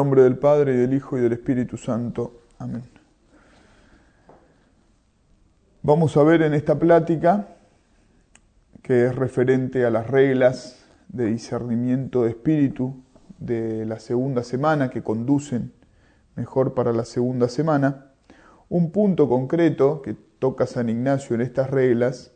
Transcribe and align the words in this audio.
nombre 0.00 0.22
del 0.22 0.38
Padre, 0.38 0.72
y 0.72 0.76
del 0.78 0.94
Hijo, 0.94 1.18
y 1.18 1.20
del 1.20 1.34
Espíritu 1.34 1.76
Santo. 1.76 2.44
Amén. 2.58 2.84
Vamos 5.82 6.16
a 6.16 6.22
ver 6.22 6.40
en 6.40 6.54
esta 6.54 6.78
plática, 6.78 7.48
que 8.80 9.04
es 9.04 9.14
referente 9.14 9.84
a 9.84 9.90
las 9.90 10.06
reglas 10.06 10.82
de 11.08 11.26
discernimiento 11.26 12.22
de 12.22 12.30
espíritu 12.30 12.94
de 13.40 13.84
la 13.84 13.98
segunda 13.98 14.42
semana, 14.42 14.88
que 14.88 15.02
conducen 15.02 15.74
mejor 16.34 16.72
para 16.72 16.94
la 16.94 17.04
segunda 17.04 17.50
semana, 17.50 18.06
un 18.70 18.92
punto 18.92 19.28
concreto 19.28 20.00
que 20.00 20.16
toca 20.38 20.66
San 20.66 20.88
Ignacio 20.88 21.34
en 21.34 21.42
estas 21.42 21.68
reglas, 21.68 22.32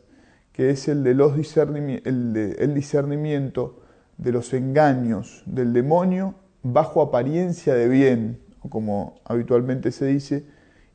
que 0.51 0.69
es 0.69 0.87
el 0.87 1.03
de 1.03 1.15
los 1.15 1.33
el 1.33 2.73
discernimiento 2.75 3.81
de 4.19 4.31
los 4.31 4.53
engaños 4.53 5.41
del 5.47 5.73
demonio 5.73 6.35
bajo 6.65 7.01
apariencia 7.01 7.75
de 7.75 7.87
bien, 7.87 8.39
o 8.61 8.69
como 8.69 9.19
habitualmente 9.23 9.91
se 9.91 10.07
dice, 10.07 10.47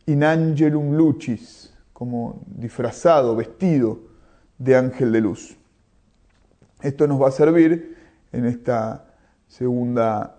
in 0.07 0.25
angelum 0.25 0.97
lucis, 0.97 1.73
como 1.93 2.43
disfrazado, 2.47 3.37
vestido 3.37 4.01
de 4.59 4.75
ángel 4.75 5.13
de 5.13 5.21
luz. 5.21 5.57
Esto 6.83 7.07
nos 7.07 7.23
va 7.23 7.29
a 7.29 7.31
servir 7.31 7.97
en 8.33 8.47
esta 8.47 9.07
segunda, 9.47 10.39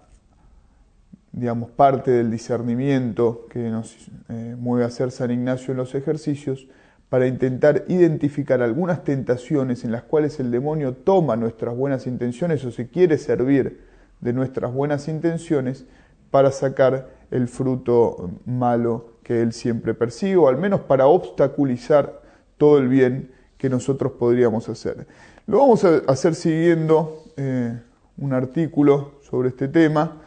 digamos, 1.32 1.70
parte 1.71 2.12
del 2.12 2.29
discernimiento 2.29 3.48
que 3.49 3.70
nos 3.70 4.09
eh, 4.27 4.55
mueve 4.59 4.84
a 4.84 4.88
hacer 4.88 5.12
San 5.12 5.32
Ignacio 5.32 5.71
en 5.71 5.77
los 5.77 5.95
ejercicios, 5.95 6.68
para 7.07 7.27
intentar 7.27 7.85
identificar 7.88 8.62
algunas 8.62 9.04
tentaciones 9.04 9.84
en 9.84 9.91
las 9.91 10.04
cuales 10.04 10.40
el 10.40 10.49
demonio 10.49 10.93
toma 10.93 11.35
nuestras 11.35 11.76
buenas 11.76 12.07
intenciones 12.07 12.63
o 12.65 12.71
se 12.71 12.90
quiere 12.90 13.18
servir 13.18 13.90
de 14.22 14.34
nuestras 14.34 14.74
buenas 14.74 15.08
intenciones 15.08 15.86
para 16.30 16.52
sacar 16.52 17.10
el 17.32 17.48
fruto 17.48 18.32
malo 18.46 19.12
que 19.24 19.41
él 19.41 19.54
siempre 19.54 19.94
persigue, 19.94 20.38
o 20.38 20.48
al 20.48 20.58
menos 20.58 20.82
para 20.82 21.08
obstaculizar 21.08 22.22
todo 22.58 22.77
el 22.77 22.88
bien 22.88 23.32
que 23.58 23.70
nosotros 23.70 24.14
podríamos 24.14 24.70
hacer. 24.70 25.08
Lo 25.48 25.60
vamos 25.60 25.84
a 25.84 26.02
hacer 26.08 26.36
siguiendo 26.36 27.26
eh, 27.38 27.80
un 28.18 28.34
artículo 28.34 29.14
sobre 29.22 29.49
este 29.49 29.68
tema 29.68 30.22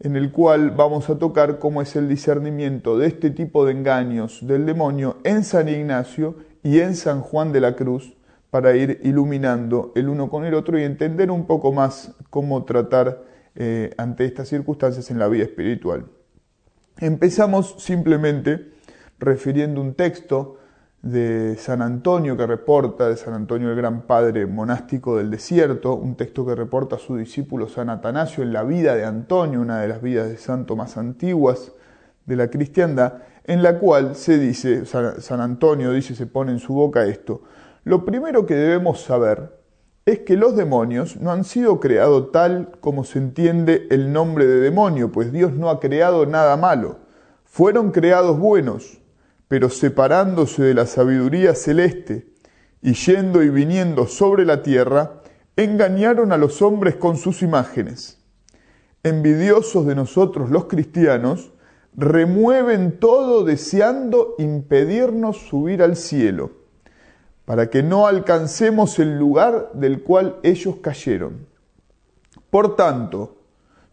en 0.00 0.14
el 0.14 0.30
cual 0.30 0.70
vamos 0.70 1.10
a 1.10 1.18
tocar 1.18 1.58
cómo 1.58 1.82
es 1.82 1.96
el 1.96 2.08
discernimiento 2.08 2.98
de 2.98 3.08
este 3.08 3.30
tipo 3.30 3.64
de 3.64 3.72
engaños 3.72 4.46
del 4.46 4.64
demonio 4.64 5.16
en 5.24 5.42
San 5.42 5.68
Ignacio 5.68 6.36
y 6.62 6.80
en 6.80 6.94
San 6.94 7.20
Juan 7.20 7.52
de 7.52 7.60
la 7.60 7.74
Cruz 7.74 8.16
para 8.50 8.76
ir 8.76 9.00
iluminando 9.02 9.92
el 9.94 10.08
uno 10.08 10.30
con 10.30 10.44
el 10.44 10.54
otro 10.54 10.78
y 10.78 10.84
entender 10.84 11.30
un 11.30 11.46
poco 11.46 11.72
más 11.72 12.14
cómo 12.30 12.64
tratar 12.64 13.22
eh, 13.60 13.92
ante 13.98 14.24
estas 14.24 14.46
circunstancias 14.46 15.10
en 15.10 15.18
la 15.18 15.26
vida 15.26 15.42
espiritual. 15.42 16.06
Empezamos 16.98 17.74
simplemente 17.78 18.70
refiriendo 19.18 19.80
un 19.80 19.94
texto 19.94 20.58
de 21.02 21.56
San 21.56 21.82
Antonio 21.82 22.36
que 22.36 22.46
reporta, 22.46 23.08
de 23.08 23.16
San 23.16 23.34
Antonio 23.34 23.70
el 23.70 23.76
gran 23.76 24.02
padre 24.02 24.46
monástico 24.46 25.16
del 25.16 25.32
desierto, 25.32 25.96
un 25.96 26.14
texto 26.14 26.46
que 26.46 26.54
reporta 26.54 26.94
a 26.94 26.98
su 27.00 27.16
discípulo 27.16 27.68
San 27.68 27.90
Atanasio 27.90 28.44
en 28.44 28.52
la 28.52 28.62
vida 28.62 28.94
de 28.94 29.04
Antonio, 29.04 29.60
una 29.60 29.80
de 29.80 29.88
las 29.88 30.02
vidas 30.02 30.28
de 30.28 30.36
santo 30.36 30.76
más 30.76 30.96
antiguas 30.96 31.72
de 32.26 32.36
la 32.36 32.50
cristiandad, 32.50 33.22
en 33.42 33.64
la 33.64 33.80
cual 33.80 34.14
se 34.14 34.38
dice, 34.38 34.86
San 34.86 35.40
Antonio 35.40 35.90
dice, 35.90 36.14
se 36.14 36.26
pone 36.26 36.52
en 36.52 36.60
su 36.60 36.74
boca 36.74 37.06
esto, 37.06 37.42
lo 37.82 38.04
primero 38.04 38.46
que 38.46 38.54
debemos 38.54 39.00
saber 39.00 39.57
es 40.08 40.20
que 40.20 40.38
los 40.38 40.56
demonios 40.56 41.20
no 41.20 41.32
han 41.32 41.44
sido 41.44 41.80
creados 41.80 42.32
tal 42.32 42.70
como 42.80 43.04
se 43.04 43.18
entiende 43.18 43.86
el 43.90 44.10
nombre 44.10 44.46
de 44.46 44.58
demonio, 44.60 45.12
pues 45.12 45.32
Dios 45.32 45.52
no 45.52 45.68
ha 45.68 45.80
creado 45.80 46.24
nada 46.24 46.56
malo. 46.56 46.96
Fueron 47.44 47.90
creados 47.90 48.38
buenos, 48.38 49.02
pero 49.48 49.68
separándose 49.68 50.62
de 50.62 50.72
la 50.72 50.86
sabiduría 50.86 51.54
celeste 51.54 52.32
y 52.80 52.94
yendo 52.94 53.42
y 53.42 53.50
viniendo 53.50 54.06
sobre 54.06 54.46
la 54.46 54.62
tierra, 54.62 55.20
engañaron 55.56 56.32
a 56.32 56.38
los 56.38 56.62
hombres 56.62 56.96
con 56.96 57.18
sus 57.18 57.42
imágenes. 57.42 58.18
Envidiosos 59.02 59.84
de 59.84 59.94
nosotros 59.94 60.48
los 60.48 60.64
cristianos, 60.66 61.52
remueven 61.94 62.98
todo 62.98 63.44
deseando 63.44 64.36
impedirnos 64.38 65.36
subir 65.36 65.82
al 65.82 65.96
cielo, 65.96 66.52
para 67.48 67.70
que 67.70 67.82
no 67.82 68.06
alcancemos 68.06 68.98
el 68.98 69.18
lugar 69.18 69.70
del 69.72 70.02
cual 70.02 70.36
ellos 70.42 70.76
cayeron. 70.82 71.46
Por 72.50 72.76
tanto, 72.76 73.38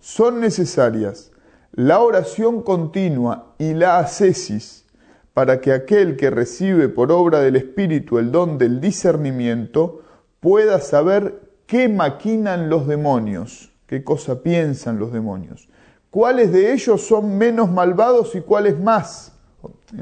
son 0.02 0.42
necesarias 0.42 1.32
la 1.72 2.02
oración 2.02 2.64
continua 2.64 3.54
y 3.58 3.74
la 3.74 4.00
ascesis, 4.00 4.86
para 5.34 5.62
que 5.62 5.72
aquel 5.72 6.18
que 6.18 6.30
recibe 6.32 6.90
por 6.90 7.14
obra 7.14 7.40
del 7.40 7.56
Espíritu 7.56 8.20
el 8.20 8.30
don 8.30 8.58
del 8.58 8.82
discernimiento 8.82 10.02
pueda 10.42 10.82
saber 10.82 11.40
qué 11.66 11.88
maquinan 11.88 12.70
los 12.70 12.88
demonios, 12.88 13.72
qué 13.88 14.04
cosa 14.04 14.44
piensan 14.44 15.00
los 15.00 15.14
demonios, 15.14 15.70
cuáles 16.12 16.52
de 16.52 16.74
ellos 16.74 17.08
son 17.08 17.38
menos 17.38 17.72
malvados 17.72 18.36
y 18.36 18.42
cuáles 18.42 18.78
más. 18.78 19.32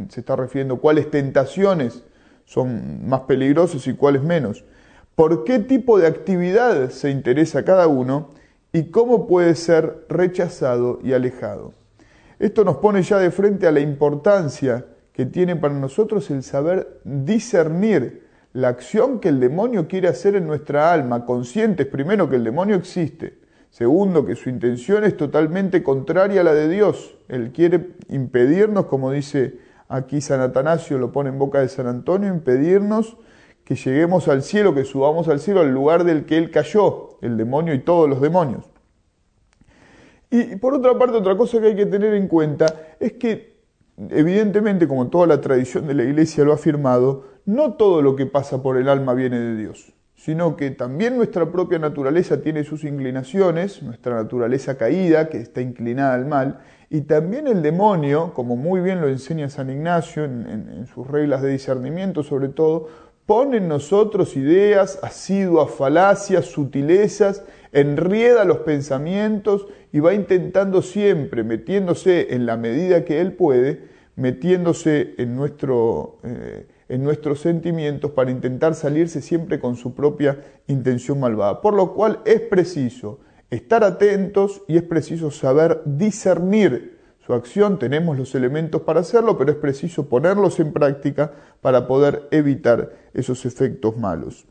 Se 0.10 0.22
está 0.22 0.36
refiriendo 0.36 0.78
cuáles 0.78 1.12
tentaciones 1.12 2.02
son 2.46 3.08
más 3.08 3.22
peligrosas 3.22 3.86
y 3.88 3.94
cuáles 3.94 4.24
menos. 4.24 4.64
Por 5.16 5.44
qué 5.44 5.60
tipo 5.60 6.00
de 6.00 6.08
actividad 6.08 6.90
se 6.90 7.10
interesa 7.10 7.64
cada 7.64 7.88
uno 7.88 8.32
y 8.72 8.86
cómo 8.86 9.28
puede 9.28 9.56
ser 9.56 10.06
rechazado 10.10 11.00
y 11.04 11.14
alejado. 11.14 11.74
Esto 12.40 12.64
nos 12.64 12.78
pone 12.78 13.04
ya 13.04 13.20
de 13.20 13.32
frente 13.32 13.68
a 13.68 13.72
la 13.72 13.80
importancia 13.80 14.86
que 15.14 15.26
tiene 15.26 15.56
para 15.56 15.76
nosotros 15.76 16.30
el 16.32 16.44
saber 16.44 17.00
discernir 17.04 18.24
la 18.54 18.70
acción 18.70 19.20
que 19.20 19.30
el 19.30 19.40
demonio 19.40 19.88
quiere 19.88 20.08
hacer 20.08 20.36
en 20.36 20.48
nuestra 20.48 20.92
alma, 20.92 21.26
conscientes 21.26 21.88
primero 21.88 22.30
que 22.30 22.36
el 22.36 22.44
demonio 22.44 22.76
existe, 22.76 23.40
segundo 23.70 24.26
que 24.26 24.36
su 24.36 24.50
intención 24.50 25.04
es 25.04 25.16
totalmente 25.18 25.82
contraria 25.82 26.42
a 26.42 26.44
la 26.44 26.54
de 26.54 26.70
Dios, 26.70 27.16
él 27.30 27.52
quiere 27.52 27.92
impedirnos, 28.10 28.86
como 28.86 29.12
dice 29.12 29.58
aquí 29.88 30.22
San 30.22 30.42
Atanasio, 30.42 30.98
lo 30.98 31.12
pone 31.12 31.30
en 31.30 31.40
boca 31.40 31.60
de 31.60 31.68
San 31.68 31.88
Antonio, 31.88 32.30
impedirnos 32.30 33.18
que 33.64 33.76
lleguemos 33.76 34.28
al 34.28 34.44
cielo, 34.44 34.76
que 34.76 34.86
subamos 34.86 35.28
al 35.28 35.40
cielo, 35.40 35.62
al 35.62 35.74
lugar 35.74 36.04
del 36.04 36.26
que 36.26 36.38
él 36.38 36.52
cayó, 36.52 37.18
el 37.22 37.38
demonio 37.38 37.74
y 37.74 37.80
todos 37.80 38.10
los 38.10 38.22
demonios. 38.22 38.70
Y 40.30 40.56
por 40.56 40.74
otra 40.74 40.98
parte, 40.98 41.18
otra 41.18 41.38
cosa 41.38 41.62
que 41.62 41.68
hay 41.68 41.76
que 41.76 41.86
tener 41.86 42.14
en 42.14 42.28
cuenta 42.28 42.66
es 43.00 43.14
que 43.14 43.54
Evidentemente, 43.98 44.88
como 44.88 45.10
toda 45.10 45.28
la 45.28 45.40
tradición 45.40 45.86
de 45.88 45.94
la 45.94 46.04
Iglesia 46.04 46.44
lo 46.44 46.52
ha 46.52 46.56
afirmado, 46.56 47.26
no 47.46 47.74
todo 47.74 48.02
lo 48.02 48.16
que 48.16 48.26
pasa 48.26 48.64
por 48.64 48.78
el 48.78 48.90
alma 48.90 49.14
viene 49.14 49.40
de 49.40 49.56
Dios, 49.56 49.94
sino 50.16 50.56
que 50.56 50.72
también 50.72 51.16
nuestra 51.16 51.52
propia 51.52 51.78
naturaleza 51.78 52.42
tiene 52.42 52.64
sus 52.64 52.84
inclinaciones, 52.86 53.84
nuestra 53.84 54.16
naturaleza 54.16 54.78
caída, 54.78 55.30
que 55.30 55.38
está 55.38 55.62
inclinada 55.62 56.16
al 56.16 56.26
mal, 56.26 56.60
y 56.94 57.02
también 57.02 57.48
el 57.48 57.64
demonio, 57.64 58.36
como 58.36 58.56
muy 58.56 58.80
bien 58.80 59.02
lo 59.02 59.08
enseña 59.08 59.50
San 59.50 59.72
Ignacio 59.72 60.26
en, 60.26 60.86
sus 60.94 61.08
reglas 61.08 61.42
de 61.42 61.50
discernimiento 61.50 62.22
sobre 62.22 62.50
todo, 62.50 62.88
pone 63.26 63.58
en 63.58 63.68
nosotros 63.68 64.38
ideas, 64.38 65.00
asiduas, 65.02 65.72
falacias, 65.72 66.46
sutilezas, 66.46 67.46
enrieda 67.72 68.46
los 68.46 68.60
pensamientos 68.60 69.66
y 69.92 70.02
va 70.02 70.14
intentando 70.14 70.84
siempre, 70.84 71.44
metiéndose 71.44 72.36
en 72.36 72.46
la 72.46 72.58
medida 72.58 73.06
que 73.06 73.22
él 73.22 73.34
puede, 73.34 73.86
metiéndose 74.16 75.16
en, 75.18 75.36
nuestro, 75.36 76.20
eh, 76.22 76.68
en 76.90 77.04
nuestros 77.04 77.40
sentimientos 77.40 78.12
para 78.12 78.30
intentar 78.30 78.76
salirse 78.76 79.20
siempre 79.24 79.60
con 79.60 79.78
su 79.78 79.96
propia 79.96 80.38
intención 80.68 81.20
malvada. 81.20 81.60
Por 81.60 81.74
lo 81.74 81.96
cual 81.96 82.20
es 82.24 82.40
preciso 82.40 83.18
estar 83.54 83.84
atentos 83.84 84.64
y 84.68 84.78
es 84.78 84.84
preciso 84.84 85.32
saber 85.32 85.82
discernir 85.86 87.00
su 87.26 87.34
acción. 87.34 87.80
Tenemos 87.80 88.18
los 88.18 88.36
elementos 88.36 88.82
para 88.82 89.02
hacerlo, 89.02 89.38
pero 89.38 89.52
es 89.52 89.58
preciso 89.58 90.10
ponerlos 90.10 90.60
en 90.60 90.74
práctica 90.74 91.32
para 91.62 91.88
poder 91.88 92.28
evitar 92.32 92.92
esos 93.14 93.46
efectos 93.46 93.98
malos. 93.98 94.46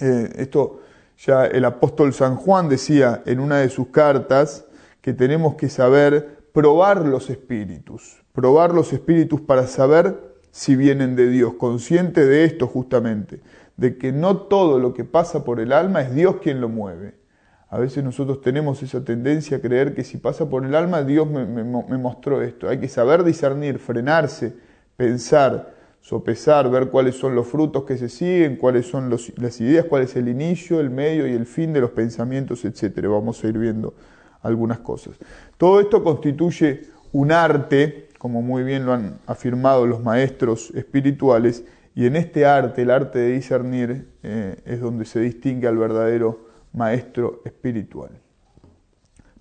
Eh, 0.00 0.32
esto 0.36 0.80
ya 1.18 1.46
el 1.46 1.64
apóstol 1.64 2.12
San 2.12 2.36
Juan 2.36 2.68
decía 2.68 3.22
en 3.26 3.40
una 3.40 3.58
de 3.58 3.70
sus 3.70 3.88
cartas 3.88 4.66
que 5.00 5.12
tenemos 5.12 5.54
que 5.54 5.68
saber 5.68 6.36
probar 6.52 7.06
los 7.06 7.30
espíritus, 7.30 8.22
probar 8.32 8.72
los 8.72 8.92
espíritus 8.92 9.40
para 9.40 9.66
saber 9.66 10.36
si 10.50 10.74
vienen 10.74 11.16
de 11.16 11.28
Dios, 11.28 11.54
consciente 11.54 12.24
de 12.24 12.44
esto 12.44 12.66
justamente, 12.66 13.40
de 13.76 13.98
que 13.98 14.12
no 14.12 14.38
todo 14.38 14.78
lo 14.78 14.94
que 14.94 15.04
pasa 15.04 15.44
por 15.44 15.60
el 15.60 15.72
alma 15.72 16.00
es 16.00 16.14
Dios 16.14 16.36
quien 16.42 16.60
lo 16.60 16.68
mueve. 16.68 17.25
A 17.68 17.78
veces 17.78 18.04
nosotros 18.04 18.40
tenemos 18.40 18.82
esa 18.82 19.04
tendencia 19.04 19.56
a 19.56 19.60
creer 19.60 19.94
que 19.94 20.04
si 20.04 20.18
pasa 20.18 20.48
por 20.48 20.64
el 20.64 20.74
alma, 20.74 21.02
Dios 21.02 21.28
me, 21.28 21.44
me 21.44 21.98
mostró 21.98 22.42
esto. 22.42 22.68
Hay 22.68 22.78
que 22.78 22.88
saber 22.88 23.24
discernir, 23.24 23.78
frenarse, 23.78 24.54
pensar, 24.96 25.74
sopesar, 26.06 26.70
ver 26.70 26.88
cuáles 26.88 27.16
son 27.16 27.34
los 27.34 27.48
frutos 27.48 27.82
que 27.82 27.98
se 27.98 28.08
siguen, 28.08 28.54
cuáles 28.54 28.86
son 28.86 29.10
las 29.10 29.60
ideas, 29.60 29.86
cuál 29.86 30.04
es 30.04 30.14
el 30.14 30.28
inicio, 30.28 30.78
el 30.78 30.88
medio 30.88 31.26
y 31.26 31.32
el 31.32 31.46
fin 31.46 31.72
de 31.72 31.80
los 31.80 31.90
pensamientos, 31.90 32.64
etc. 32.64 33.08
Vamos 33.08 33.42
a 33.42 33.48
ir 33.48 33.58
viendo 33.58 33.92
algunas 34.40 34.78
cosas. 34.78 35.16
Todo 35.58 35.80
esto 35.80 36.04
constituye 36.04 36.82
un 37.12 37.32
arte, 37.32 38.08
como 38.18 38.40
muy 38.40 38.62
bien 38.62 38.86
lo 38.86 38.92
han 38.92 39.18
afirmado 39.26 39.84
los 39.84 40.00
maestros 40.00 40.70
espirituales, 40.76 41.64
y 41.96 42.06
en 42.06 42.14
este 42.14 42.46
arte, 42.46 42.82
el 42.82 42.92
arte 42.92 43.18
de 43.18 43.32
discernir, 43.32 44.06
eh, 44.22 44.56
es 44.64 44.80
donde 44.80 45.06
se 45.06 45.18
distingue 45.18 45.66
al 45.66 45.76
verdadero 45.76 46.45
maestro 46.76 47.42
espiritual. 47.44 48.10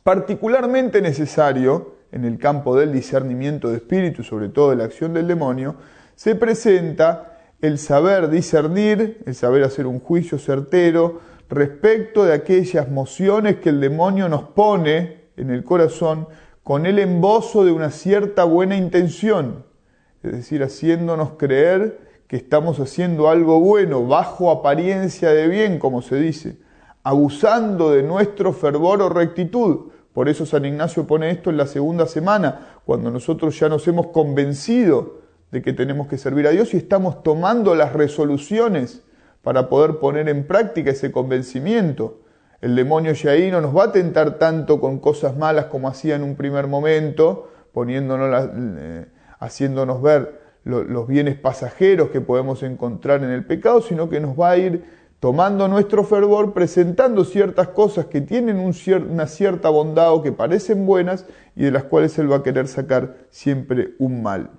Particularmente 0.04 1.02
necesario 1.02 1.96
en 2.12 2.26
el 2.26 2.38
campo 2.40 2.76
del 2.78 2.92
discernimiento 2.92 3.70
de 3.70 3.78
espíritu, 3.78 4.24
sobre 4.24 4.50
todo 4.50 4.72
de 4.72 4.78
la 4.78 4.86
acción 4.86 5.14
del 5.14 5.28
demonio, 5.28 5.76
se 6.16 6.36
presenta 6.36 7.40
el 7.62 7.78
saber 7.78 8.30
discernir, 8.30 9.22
el 9.26 9.36
saber 9.36 9.64
hacer 9.64 9.86
un 9.86 10.00
juicio 10.00 10.40
certero 10.40 11.20
respecto 11.50 12.24
de 12.24 12.34
aquellas 12.34 12.90
mociones 12.90 13.58
que 13.58 13.70
el 13.70 13.80
demonio 13.80 14.30
nos 14.30 14.44
pone 14.44 15.26
en 15.38 15.50
el 15.50 15.64
corazón 15.64 16.28
con 16.64 16.86
el 16.86 17.00
embozo 17.00 17.66
de 17.66 17.72
una 17.72 17.92
cierta 17.92 18.44
buena 18.44 18.76
intención, 18.76 19.66
es 20.24 20.32
decir, 20.32 20.64
haciéndonos 20.64 21.34
creer 21.38 22.00
que 22.28 22.38
estamos 22.38 22.80
haciendo 22.80 23.30
algo 23.30 23.60
bueno, 23.60 24.08
bajo 24.08 24.50
apariencia 24.50 25.30
de 25.30 25.48
bien, 25.48 25.78
como 25.78 26.02
se 26.02 26.16
dice, 26.16 26.58
abusando 27.06 27.92
de 27.92 28.02
nuestro 28.02 28.52
fervor 28.52 29.00
o 29.04 29.10
rectitud. 29.10 29.92
Por 30.12 30.28
eso 30.28 30.44
San 30.48 30.66
Ignacio 30.66 31.06
pone 31.06 31.30
esto 31.30 31.52
en 31.52 31.58
la 31.58 31.68
segunda 31.68 32.08
semana, 32.08 32.80
cuando 32.84 33.12
nosotros 33.12 33.58
ya 33.60 33.70
nos 33.70 33.88
hemos 33.88 34.08
convencido 34.08 35.20
de 35.52 35.62
que 35.62 35.72
tenemos 35.72 36.08
que 36.08 36.18
servir 36.18 36.48
a 36.48 36.50
Dios 36.50 36.74
y 36.74 36.78
estamos 36.78 37.22
tomando 37.22 37.76
las 37.76 37.94
resoluciones 37.94 39.04
para 39.44 39.70
poder 39.70 40.00
poner 40.00 40.28
en 40.30 40.48
práctica 40.48 40.90
ese 40.90 41.12
convencimiento. 41.12 42.22
El 42.60 42.76
demonio 42.76 43.14
ya 43.14 43.32
ahí 43.32 43.52
no 43.52 43.62
nos 43.62 43.78
va 43.78 43.84
a 43.84 43.92
tentar 43.92 44.40
tanto 44.40 44.80
con 44.80 44.98
cosas 44.98 45.38
malas 45.38 45.66
como 45.66 45.88
hacía 45.88 46.16
en 46.16 46.24
un 46.24 46.36
primer 46.36 46.66
momento, 46.66 47.52
poniéndonos 47.72 48.50
eh, 48.56 49.06
haciéndonos 49.40 50.02
ver 50.02 50.42
los 50.64 51.08
bienes 51.08 51.36
pasajeros 51.36 52.10
que 52.10 52.22
podemos 52.22 52.64
encontrar 52.64 53.24
en 53.24 53.30
el 53.30 53.46
pecado, 53.46 53.84
sino 53.84 54.10
que 54.10 54.20
nos 54.20 54.40
va 54.40 54.50
a 54.50 54.58
ir 54.58 55.05
tomando 55.26 55.68
nuestro 55.68 56.04
fervor, 56.04 56.54
presentando 56.54 57.26
ciertas 57.26 57.70
cosas 57.70 58.06
que 58.06 58.22
tienen 58.22 58.60
una 58.60 59.26
cierta 59.26 59.70
bondad 59.70 60.14
o 60.14 60.22
que 60.22 60.32
parecen 60.32 60.86
buenas 60.86 61.26
y 61.56 61.64
de 61.64 61.72
las 61.72 61.86
cuales 61.86 62.16
Él 62.20 62.32
va 62.32 62.36
a 62.36 62.44
querer 62.44 62.68
sacar 62.68 63.18
siempre 63.32 63.96
un 63.98 64.22
mal. 64.22 64.52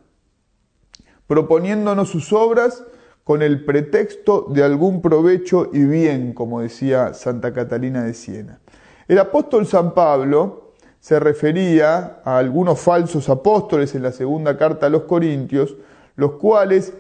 Proponiéndonos 1.28 2.08
sus 2.08 2.32
obras 2.32 2.82
con 3.22 3.42
el 3.42 3.64
pretexto 3.64 4.48
de 4.50 4.64
algún 4.64 5.02
provecho 5.02 5.70
y 5.72 5.84
bien, 5.84 6.32
como 6.32 6.60
decía 6.60 7.14
Santa 7.14 7.52
Catalina 7.52 8.02
de 8.02 8.14
Siena. 8.14 8.58
El 9.06 9.20
apóstol 9.20 9.68
San 9.68 9.94
Pablo 9.94 10.72
se 10.98 11.20
refería 11.20 12.22
a 12.24 12.38
algunos 12.38 12.80
falsos 12.80 13.28
apóstoles 13.28 13.94
en 13.94 14.02
la 14.02 14.10
segunda 14.10 14.58
carta 14.58 14.86
a 14.86 14.90
los 14.90 15.02
Corintios, 15.02 15.76
los 16.16 16.32
cuales 16.32 16.92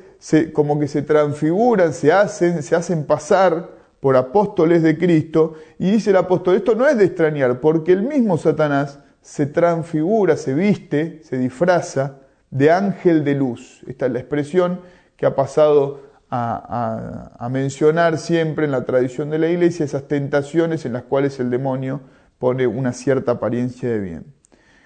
como 0.52 0.78
que 0.78 0.88
se 0.88 1.02
transfiguran, 1.02 1.92
se 1.92 2.12
hacen, 2.12 2.62
se 2.62 2.74
hacen 2.74 3.04
pasar 3.04 3.70
por 4.00 4.16
apóstoles 4.16 4.82
de 4.82 4.98
Cristo, 4.98 5.54
y 5.78 5.90
dice 5.90 6.10
el 6.10 6.16
apóstol, 6.16 6.56
esto 6.56 6.74
no 6.74 6.86
es 6.86 6.96
de 6.98 7.04
extrañar, 7.04 7.60
porque 7.60 7.92
el 7.92 8.02
mismo 8.02 8.38
Satanás 8.38 9.00
se 9.20 9.46
transfigura, 9.46 10.36
se 10.36 10.54
viste, 10.54 11.20
se 11.24 11.38
disfraza 11.38 12.20
de 12.50 12.70
ángel 12.70 13.24
de 13.24 13.34
luz. 13.34 13.82
Esta 13.86 14.06
es 14.06 14.12
la 14.12 14.20
expresión 14.20 14.80
que 15.16 15.26
ha 15.26 15.34
pasado 15.34 16.02
a, 16.30 17.32
a, 17.38 17.48
mencionar 17.48 18.18
siempre 18.18 18.64
en 18.64 18.72
la 18.72 18.84
tradición 18.84 19.30
de 19.30 19.38
la 19.38 19.48
iglesia, 19.48 19.84
esas 19.84 20.08
tentaciones 20.08 20.84
en 20.84 20.92
las 20.92 21.04
cuales 21.04 21.40
el 21.40 21.50
demonio 21.50 22.00
pone 22.38 22.66
una 22.66 22.92
cierta 22.92 23.32
apariencia 23.32 23.88
de 23.88 23.98
bien. 23.98 24.34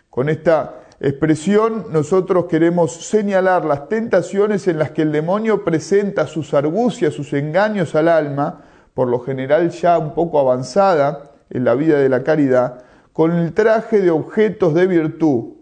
Con 0.09 0.29
esta 0.29 0.81
expresión 1.01 1.87
nosotros 1.91 2.45
queremos 2.45 2.93
señalar 2.93 3.65
las 3.65 3.89
tentaciones 3.89 4.69
en 4.69 4.79
las 4.79 4.91
que 4.91 5.03
el 5.03 5.13
demonio 5.13 5.65
presenta 5.65 6.27
sus 6.27 6.53
argucias, 6.53 7.15
sus 7.15 7.33
engaños 7.33 7.95
al 7.95 8.09
alma, 8.09 8.65
por 8.93 9.09
lo 9.09 9.21
general 9.21 9.71
ya 9.71 9.99
un 9.99 10.15
poco 10.15 10.39
avanzada 10.39 11.33
en 11.49 11.65
la 11.65 11.75
vida 11.75 11.99
de 11.99 12.11
la 12.11 12.23
caridad, 12.23 12.85
con 13.15 13.33
el 13.33 13.55
traje 13.55 14.01
de 14.01 14.11
objetos 14.11 14.75
de 14.75 14.87
virtud, 14.87 15.55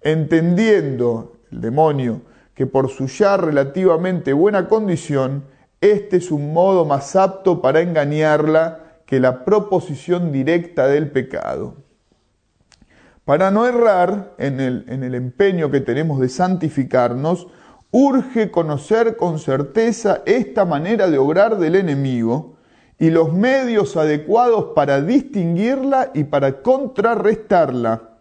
entendiendo 0.00 1.38
el 1.50 1.60
demonio 1.60 2.22
que 2.54 2.66
por 2.66 2.88
su 2.88 3.06
ya 3.06 3.36
relativamente 3.36 4.32
buena 4.32 4.68
condición, 4.68 5.44
este 5.80 6.18
es 6.18 6.30
un 6.30 6.52
modo 6.52 6.84
más 6.84 7.16
apto 7.16 7.60
para 7.60 7.80
engañarla 7.80 9.00
que 9.06 9.18
la 9.18 9.44
proposición 9.44 10.30
directa 10.30 10.86
del 10.86 11.10
pecado. 11.10 11.83
Para 13.24 13.50
no 13.50 13.66
errar 13.66 14.34
en 14.38 14.60
el, 14.60 14.84
en 14.88 15.02
el 15.02 15.14
empeño 15.14 15.70
que 15.70 15.80
tenemos 15.80 16.20
de 16.20 16.28
santificarnos, 16.28 17.46
urge 17.90 18.50
conocer 18.50 19.16
con 19.16 19.38
certeza 19.38 20.22
esta 20.26 20.64
manera 20.64 21.08
de 21.08 21.16
obrar 21.16 21.58
del 21.58 21.76
enemigo 21.76 22.56
y 22.98 23.10
los 23.10 23.32
medios 23.32 23.96
adecuados 23.96 24.72
para 24.74 25.00
distinguirla 25.00 26.10
y 26.12 26.24
para 26.24 26.60
contrarrestarla, 26.60 28.18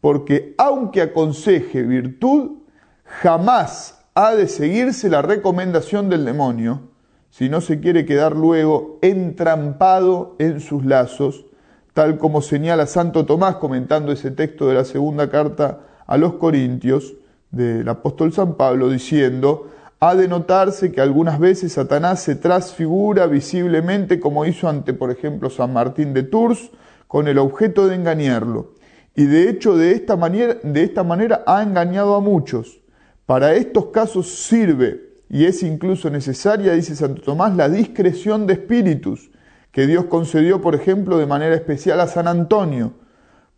porque 0.00 0.54
aunque 0.58 1.02
aconseje 1.02 1.82
virtud, 1.82 2.58
jamás 3.04 4.04
ha 4.14 4.34
de 4.34 4.48
seguirse 4.48 5.08
la 5.08 5.22
recomendación 5.22 6.10
del 6.10 6.24
demonio, 6.24 6.90
si 7.30 7.48
no 7.48 7.60
se 7.60 7.80
quiere 7.80 8.04
quedar 8.04 8.36
luego 8.36 8.98
entrampado 9.00 10.36
en 10.38 10.60
sus 10.60 10.84
lazos, 10.84 11.46
tal 11.94 12.18
como 12.18 12.42
señala 12.42 12.86
Santo 12.86 13.26
Tomás 13.26 13.56
comentando 13.56 14.12
ese 14.12 14.30
texto 14.30 14.68
de 14.68 14.74
la 14.74 14.84
segunda 14.84 15.28
carta 15.28 15.80
a 16.06 16.16
los 16.16 16.34
Corintios 16.34 17.14
del 17.50 17.88
apóstol 17.88 18.32
San 18.32 18.54
Pablo, 18.54 18.88
diciendo, 18.88 19.68
ha 20.00 20.14
de 20.16 20.26
notarse 20.26 20.90
que 20.90 21.00
algunas 21.00 21.38
veces 21.38 21.74
Satanás 21.74 22.20
se 22.20 22.34
transfigura 22.34 23.26
visiblemente 23.26 24.18
como 24.18 24.44
hizo 24.46 24.68
ante, 24.68 24.94
por 24.94 25.10
ejemplo, 25.10 25.50
San 25.50 25.72
Martín 25.72 26.14
de 26.14 26.22
Tours, 26.22 26.70
con 27.06 27.28
el 27.28 27.38
objeto 27.38 27.86
de 27.86 27.96
engañarlo. 27.96 28.72
Y 29.14 29.26
de 29.26 29.50
hecho 29.50 29.76
de 29.76 29.92
esta 29.92 30.16
manera, 30.16 30.56
de 30.62 30.82
esta 30.82 31.04
manera 31.04 31.44
ha 31.46 31.62
engañado 31.62 32.14
a 32.14 32.20
muchos. 32.20 32.80
Para 33.26 33.54
estos 33.54 33.86
casos 33.86 34.34
sirve, 34.34 35.12
y 35.28 35.44
es 35.44 35.62
incluso 35.62 36.10
necesaria, 36.10 36.72
dice 36.72 36.96
Santo 36.96 37.22
Tomás, 37.22 37.54
la 37.54 37.68
discreción 37.68 38.46
de 38.46 38.54
espíritus, 38.54 39.30
que 39.72 39.86
Dios 39.86 40.04
concedió, 40.04 40.60
por 40.60 40.74
ejemplo, 40.74 41.18
de 41.18 41.26
manera 41.26 41.54
especial 41.54 42.00
a 42.00 42.06
San 42.06 42.28
Antonio. 42.28 42.92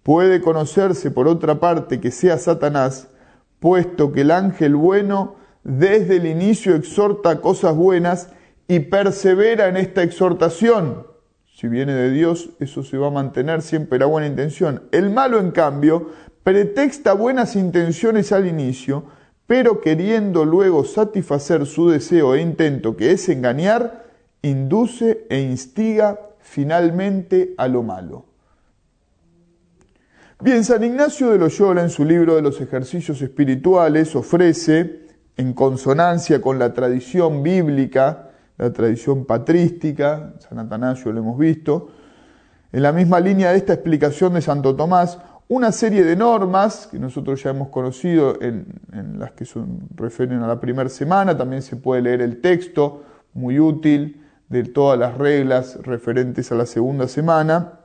Puede 0.02 0.40
conocerse, 0.40 1.11
por 1.11 1.28
otra 1.28 1.61
parte, 1.61 2.00
que 2.00 2.11
sea 2.11 2.38
Satanás, 2.38 3.09
puesto 3.59 4.12
que 4.12 4.23
el 4.23 4.30
ángel 4.30 4.76
bueno 4.76 5.37
desde 5.64 6.16
el 6.16 6.26
inicio 6.26 6.76
exhorta 6.76 7.40
cosas 7.40 7.75
buenas 7.75 8.28
y 8.68 8.80
persevera 8.80 9.68
en 9.68 9.76
esta 9.76 10.02
exhortación. 10.02 11.06
Si 11.47 11.68
viene 11.68 11.94
de 11.94 12.11
Dios, 12.11 12.50
eso 12.61 12.83
se 12.83 12.97
va 12.99 13.09
a 13.09 13.11
mantener 13.11 13.62
siempre 13.62 13.99
la 13.99 14.06
buena 14.06 14.26
intención. 14.26 14.83
El 14.92 15.11
malo, 15.11 15.40
en 15.40 15.50
cambio, 15.50 16.11
pretexta 16.42 17.12
buenas 17.14 17.56
intenciones 17.56 18.30
al 18.33 18.47
inicio, 18.47 19.04
pero 19.47 19.80
queriendo 19.80 20.44
luego 20.44 20.85
satisfacer 20.85 21.66
su 21.66 21.88
deseo 21.88 22.35
e 22.35 22.40
intento, 22.40 22.97
que 22.97 23.12
es 23.12 23.28
engañar, 23.28 24.03
induce 24.44 25.26
e 25.28 25.40
instiga 25.40 26.18
finalmente 26.38 27.54
a 27.56 27.66
lo 27.66 27.82
malo. 27.82 28.26
Bien, 30.40 30.62
San 30.62 30.84
Ignacio 30.84 31.30
de 31.30 31.38
Loyola 31.38 31.82
en 31.82 31.88
su 31.88 32.04
libro 32.04 32.36
de 32.36 32.42
los 32.42 32.60
ejercicios 32.60 33.22
espirituales 33.22 34.14
ofrece, 34.14 35.04
en 35.36 35.52
consonancia 35.54 36.40
con 36.40 36.58
la 36.58 36.74
tradición 36.74 37.42
bíblica, 37.42 38.30
la 38.58 38.72
tradición 38.72 39.24
patrística, 39.24 40.34
San 40.38 40.58
Atanasio 40.58 41.10
lo 41.12 41.20
hemos 41.20 41.38
visto, 41.38 41.88
en 42.70 42.82
la 42.82 42.92
misma 42.92 43.20
línea 43.20 43.50
de 43.50 43.56
esta 43.56 43.72
explicación 43.72 44.34
de 44.34 44.42
Santo 44.42 44.76
Tomás, 44.76 45.18
una 45.48 45.72
serie 45.72 46.04
de 46.04 46.16
normas 46.16 46.88
que 46.90 46.98
nosotros 46.98 47.42
ya 47.42 47.50
hemos 47.50 47.68
conocido 47.68 48.40
en, 48.42 48.66
en 48.92 49.18
las 49.18 49.32
que 49.32 49.44
son, 49.44 49.88
refieren 49.94 50.42
a 50.42 50.46
la 50.46 50.60
primera 50.60 50.88
semana, 50.88 51.36
también 51.36 51.62
se 51.62 51.76
puede 51.76 52.02
leer 52.02 52.20
el 52.20 52.40
texto, 52.40 53.02
muy 53.32 53.58
útil, 53.58 54.23
de 54.48 54.64
todas 54.64 54.98
las 54.98 55.16
reglas 55.16 55.78
referentes 55.82 56.52
a 56.52 56.54
la 56.54 56.66
segunda 56.66 57.08
semana, 57.08 57.80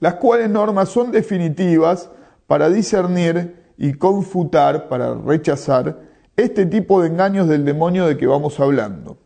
las 0.00 0.14
cuales 0.14 0.50
normas 0.50 0.88
son 0.88 1.12
definitivas 1.12 2.10
para 2.46 2.68
discernir 2.68 3.72
y 3.76 3.94
confutar, 3.94 4.88
para 4.88 5.14
rechazar 5.14 5.98
este 6.36 6.66
tipo 6.66 7.00
de 7.00 7.08
engaños 7.08 7.48
del 7.48 7.64
demonio 7.64 8.06
de 8.06 8.16
que 8.16 8.26
vamos 8.26 8.60
hablando. 8.60 9.18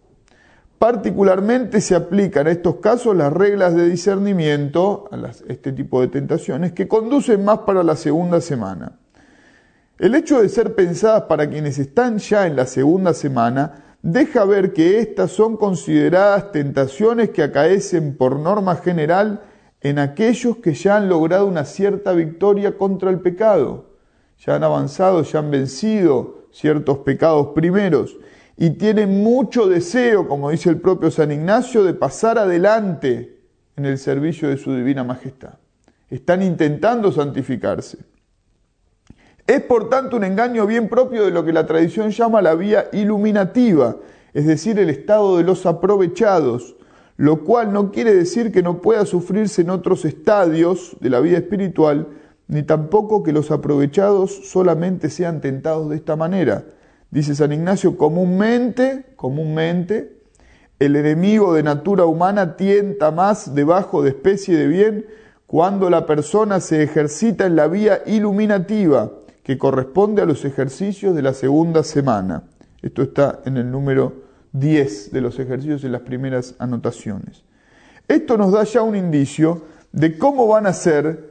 Particularmente 0.78 1.80
se 1.80 1.96
aplican 1.96 2.46
en 2.46 2.52
estos 2.52 2.76
casos 2.76 3.16
las 3.16 3.32
reglas 3.32 3.74
de 3.74 3.88
discernimiento 3.88 5.08
a 5.10 5.30
este 5.48 5.72
tipo 5.72 6.00
de 6.00 6.08
tentaciones 6.08 6.72
que 6.72 6.86
conducen 6.86 7.44
más 7.44 7.58
para 7.60 7.82
la 7.82 7.96
segunda 7.96 8.40
semana. 8.40 8.92
El 9.98 10.14
hecho 10.14 10.40
de 10.40 10.48
ser 10.48 10.76
pensadas 10.76 11.22
para 11.22 11.50
quienes 11.50 11.78
están 11.78 12.18
ya 12.18 12.46
en 12.46 12.54
la 12.54 12.66
segunda 12.66 13.12
semana 13.12 13.87
deja 14.02 14.44
ver 14.44 14.72
que 14.72 15.00
estas 15.00 15.32
son 15.32 15.56
consideradas 15.56 16.52
tentaciones 16.52 17.30
que 17.30 17.42
acaecen 17.42 18.16
por 18.16 18.38
norma 18.38 18.76
general 18.76 19.42
en 19.80 19.98
aquellos 19.98 20.56
que 20.58 20.74
ya 20.74 20.96
han 20.96 21.08
logrado 21.08 21.46
una 21.46 21.64
cierta 21.64 22.12
victoria 22.12 22.76
contra 22.76 23.10
el 23.10 23.20
pecado, 23.20 23.90
ya 24.38 24.56
han 24.56 24.64
avanzado, 24.64 25.22
ya 25.22 25.40
han 25.40 25.50
vencido 25.50 26.48
ciertos 26.50 26.98
pecados 26.98 27.48
primeros 27.54 28.16
y 28.56 28.70
tienen 28.70 29.22
mucho 29.22 29.68
deseo, 29.68 30.26
como 30.26 30.50
dice 30.50 30.68
el 30.68 30.80
propio 30.80 31.12
San 31.12 31.30
Ignacio, 31.30 31.84
de 31.84 31.94
pasar 31.94 32.38
adelante 32.38 33.38
en 33.76 33.86
el 33.86 33.98
servicio 33.98 34.48
de 34.48 34.56
su 34.56 34.74
divina 34.74 35.04
majestad. 35.04 35.54
Están 36.10 36.42
intentando 36.42 37.12
santificarse. 37.12 37.98
Es 39.48 39.62
por 39.62 39.88
tanto 39.88 40.18
un 40.18 40.24
engaño 40.24 40.66
bien 40.66 40.90
propio 40.90 41.24
de 41.24 41.30
lo 41.30 41.42
que 41.42 41.54
la 41.54 41.64
tradición 41.64 42.10
llama 42.10 42.42
la 42.42 42.54
vía 42.54 42.90
iluminativa, 42.92 43.96
es 44.34 44.46
decir, 44.46 44.78
el 44.78 44.90
estado 44.90 45.38
de 45.38 45.42
los 45.42 45.64
aprovechados, 45.64 46.76
lo 47.16 47.44
cual 47.44 47.72
no 47.72 47.90
quiere 47.90 48.14
decir 48.14 48.52
que 48.52 48.62
no 48.62 48.82
pueda 48.82 49.06
sufrirse 49.06 49.62
en 49.62 49.70
otros 49.70 50.04
estadios 50.04 50.98
de 51.00 51.08
la 51.08 51.20
vida 51.20 51.38
espiritual, 51.38 52.08
ni 52.46 52.62
tampoco 52.62 53.22
que 53.22 53.32
los 53.32 53.50
aprovechados 53.50 54.50
solamente 54.50 55.08
sean 55.08 55.40
tentados 55.40 55.88
de 55.88 55.96
esta 55.96 56.14
manera. 56.14 56.66
Dice 57.10 57.34
San 57.34 57.50
Ignacio, 57.50 57.96
comúnmente, 57.96 59.06
comúnmente, 59.16 60.20
el 60.78 60.94
enemigo 60.94 61.54
de 61.54 61.62
natura 61.62 62.04
humana 62.04 62.58
tienta 62.58 63.12
más 63.12 63.54
debajo 63.54 64.02
de 64.02 64.10
especie 64.10 64.58
de 64.58 64.66
bien 64.66 65.06
cuando 65.46 65.88
la 65.88 66.04
persona 66.04 66.60
se 66.60 66.82
ejercita 66.82 67.46
en 67.46 67.56
la 67.56 67.66
vía 67.66 68.02
iluminativa, 68.04 69.10
que 69.48 69.56
corresponde 69.56 70.20
a 70.20 70.26
los 70.26 70.44
ejercicios 70.44 71.16
de 71.16 71.22
la 71.22 71.32
segunda 71.32 71.82
semana. 71.82 72.42
Esto 72.82 73.00
está 73.00 73.40
en 73.46 73.56
el 73.56 73.70
número 73.70 74.12
10 74.52 75.10
de 75.10 75.22
los 75.22 75.38
ejercicios 75.38 75.82
en 75.84 75.92
las 75.92 76.02
primeras 76.02 76.54
anotaciones. 76.58 77.44
Esto 78.08 78.36
nos 78.36 78.52
da 78.52 78.64
ya 78.64 78.82
un 78.82 78.94
indicio 78.94 79.62
de 79.90 80.18
cómo 80.18 80.46
van 80.48 80.66
a 80.66 80.74
ser 80.74 81.30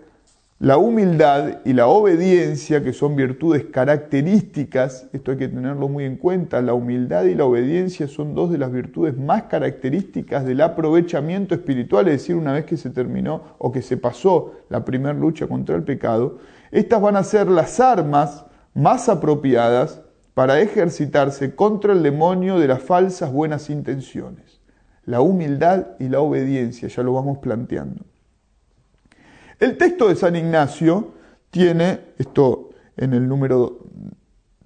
la 0.57 0.79
humildad 0.79 1.59
y 1.63 1.73
la 1.73 1.85
obediencia, 1.85 2.83
que 2.83 2.91
son 2.91 3.15
virtudes 3.15 3.65
características, 3.65 5.07
esto 5.13 5.29
hay 5.29 5.37
que 5.37 5.49
tenerlo 5.49 5.87
muy 5.87 6.05
en 6.05 6.17
cuenta, 6.17 6.59
la 6.63 6.73
humildad 6.73 7.25
y 7.25 7.35
la 7.35 7.45
obediencia 7.45 8.07
son 8.07 8.33
dos 8.33 8.49
de 8.49 8.57
las 8.57 8.71
virtudes 8.71 9.15
más 9.15 9.43
características 9.43 10.43
del 10.43 10.61
aprovechamiento 10.61 11.53
espiritual, 11.53 12.07
es 12.07 12.13
decir, 12.13 12.35
una 12.35 12.53
vez 12.53 12.65
que 12.65 12.77
se 12.77 12.89
terminó 12.89 13.43
o 13.59 13.71
que 13.71 13.83
se 13.83 13.95
pasó 13.95 14.53
la 14.69 14.83
primera 14.83 15.13
lucha 15.13 15.45
contra 15.45 15.75
el 15.75 15.83
pecado, 15.83 16.39
estas 16.71 17.01
van 17.01 17.15
a 17.15 17.23
ser 17.23 17.47
las 17.47 17.79
armas 17.79 18.45
más 18.73 19.09
apropiadas 19.09 20.01
para 20.33 20.59
ejercitarse 20.59 21.55
contra 21.55 21.93
el 21.93 22.03
demonio 22.03 22.59
de 22.59 22.67
las 22.67 22.81
falsas 22.81 23.31
buenas 23.31 23.69
intenciones. 23.69 24.61
La 25.05 25.21
humildad 25.21 25.87
y 25.99 26.09
la 26.09 26.19
obediencia, 26.19 26.87
ya 26.87 27.01
lo 27.01 27.13
vamos 27.13 27.39
planteando. 27.39 28.05
El 29.59 29.77
texto 29.77 30.09
de 30.09 30.15
San 30.15 30.35
Ignacio 30.35 31.13
tiene, 31.49 32.01
esto 32.19 32.69
en 32.97 33.13
el 33.13 33.27
número 33.27 33.79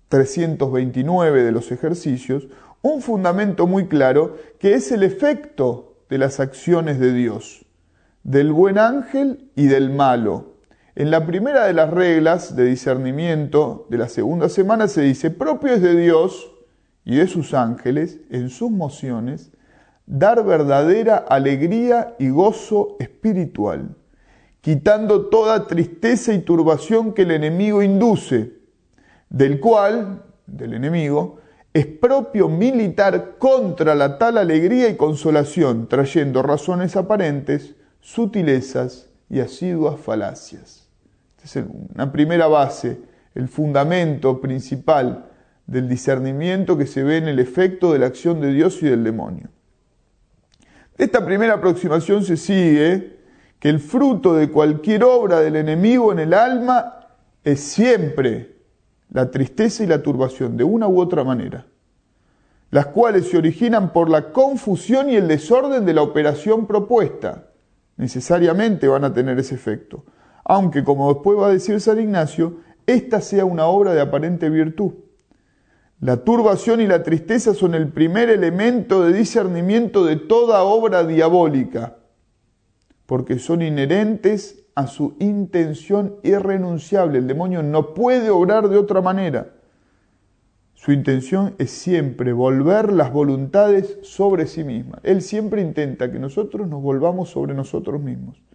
329 0.10 1.43
de 1.43 1.51
los 1.53 1.72
ejercicios, 1.72 2.48
un 2.81 3.01
fundamento 3.01 3.67
muy 3.67 3.88
claro 3.88 4.38
que 4.60 4.74
es 4.74 4.91
el 4.91 5.03
efecto 5.03 6.03
de 6.10 6.17
las 6.17 6.41
acciones 6.41 7.00
de 7.00 7.13
Dios, 7.13 7.65
del 8.24 8.51
buen 8.51 8.77
ángel 8.77 9.50
y 9.55 9.67
del 9.67 9.89
malo, 9.89 10.50
en 10.95 11.10
la 11.10 11.25
primera 11.25 11.65
de 11.67 11.74
las 11.74 11.89
reglas 11.89 12.55
de 12.55 12.65
discernimiento 12.65 13.88
de 13.89 13.98
la 13.98 14.10
segunda 14.10 14.50
semana 14.50 14.89
se 14.89 15.01
dice, 15.01 15.31
propio 15.31 15.74
es 15.74 15.81
de 15.81 15.95
Dios 15.95 16.51
y 17.05 17.15
de 17.15 17.27
sus 17.27 17.53
ángeles, 17.53 18.19
en 18.29 18.50
sus 18.50 18.69
mociones, 18.69 19.51
dar 20.05 20.43
verdadera 20.43 21.15
alegría 21.15 22.15
y 22.19 22.29
gozo 22.29 22.98
espiritual, 23.00 23.95
quitando 24.60 25.27
toda 25.27 25.65
tristeza 25.65 26.33
y 26.33 26.39
turbación 26.39 27.13
que 27.13 27.21
el 27.21 27.31
enemigo 27.31 27.81
induce, 27.81 28.51
del 29.29 29.62
cual, 29.62 30.24
del 30.45 30.74
enemigo, 30.74 31.38
es 31.74 31.86
propio 31.86 32.50
militar 32.50 33.38
contra 33.38 33.95
la 33.95 34.17
tal 34.17 34.38
alegría 34.38 34.89
y 34.89 34.98
consolación, 34.98 35.88
trayendo 35.88 36.43
razones 36.43 36.98
aparentes, 36.98 37.75
sutilezas 38.01 39.10
y 39.29 39.39
asiduas 39.39 39.98
falacias 39.98 40.80
es 41.43 41.55
una 41.95 42.12
primera 42.12 42.48
base, 42.48 43.00
el 43.33 43.48
fundamento 43.48 44.39
principal 44.41 45.25
del 45.65 45.88
discernimiento 45.88 46.77
que 46.77 46.86
se 46.86 47.03
ve 47.03 47.17
en 47.17 47.27
el 47.27 47.39
efecto 47.39 47.93
de 47.93 48.00
la 48.00 48.07
acción 48.07 48.41
de 48.41 48.53
Dios 48.53 48.81
y 48.83 48.88
del 48.88 49.03
demonio. 49.03 49.50
De 50.98 51.05
esta 51.05 51.25
primera 51.25 51.53
aproximación 51.55 52.24
se 52.24 52.38
sigue 52.38 53.19
que 53.60 53.69
el 53.69 53.79
fruto 53.79 54.33
de 54.33 54.51
cualquier 54.51 55.03
obra 55.03 55.39
del 55.39 55.55
enemigo 55.55 56.12
en 56.12 56.19
el 56.19 56.33
alma 56.33 57.07
es 57.43 57.62
siempre 57.62 58.57
la 59.10 59.31
tristeza 59.31 59.83
y 59.83 59.88
la 59.88 60.01
turbación, 60.01 60.57
de 60.57 60.63
una 60.63 60.88
u 60.88 61.00
otra 61.00 61.24
manera, 61.24 61.65
las 62.69 62.88
cuales 62.88 63.29
se 63.29 63.38
originan 63.38 63.93
por 63.93 64.10
la 64.10 64.31
confusión 64.31 65.10
y 65.10 65.15
el 65.15 65.27
desorden 65.27 65.86
de 65.86 65.93
la 65.93 66.01
operación 66.01 66.67
propuesta. 66.67 67.48
Necesariamente 67.98 68.88
van 68.88 69.03
a 69.03 69.13
tener 69.13 69.38
ese 69.39 69.55
efecto 69.55 70.05
aunque, 70.51 70.84
como 70.84 71.13
después 71.13 71.39
va 71.39 71.48
a 71.48 71.53
decir 71.53 71.79
San 71.79 71.98
Ignacio, 71.98 72.58
esta 72.86 73.22
sea 73.22 73.46
una 73.46 73.67
obra 73.67 73.93
de 73.93 74.01
aparente 74.01 74.50
virtud. 74.50 74.96
La 76.01 76.25
turbación 76.25 76.81
y 76.81 76.88
la 76.88 77.03
tristeza 77.03 77.53
son 77.53 77.74
el 77.74 77.88
primer 77.88 78.29
elemento 78.29 79.01
de 79.01 79.13
discernimiento 79.13 80.03
de 80.03 80.17
toda 80.17 80.63
obra 80.63 81.05
diabólica, 81.05 82.00
porque 83.05 83.39
son 83.39 83.62
inherentes 83.62 84.65
a 84.75 84.88
su 84.88 85.15
intención 85.22 86.17
irrenunciable. 86.22 87.20
El 87.20 87.27
demonio 87.27 87.63
no 87.63 87.93
puede 87.93 88.29
obrar 88.29 88.67
de 88.67 88.77
otra 88.77 89.00
manera. 89.00 89.53
Su 90.74 90.91
intención 90.91 91.55
es 91.60 91.72
siempre 91.72 92.34
volver 92.34 92.91
las 92.91 93.13
voluntades 93.13 94.00
sobre 94.01 94.48
sí 94.48 94.65
mismas. 94.65 95.00
Él 95.03 95.22
siempre 95.22 95.62
intenta 95.62 96.12
que 96.12 96.20
nosotros 96.20 96.67
nos 96.67 96.81
volvamos 96.81 97.29
sobre 97.29 97.53
nosotros 97.53 98.01
mismos 98.01 98.50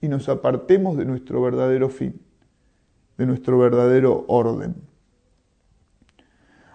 y 0.00 0.08
nos 0.08 0.28
apartemos 0.28 0.96
de 0.96 1.04
nuestro 1.04 1.42
verdadero 1.42 1.88
fin, 1.88 2.20
de 3.18 3.26
nuestro 3.26 3.58
verdadero 3.58 4.24
orden. 4.28 4.74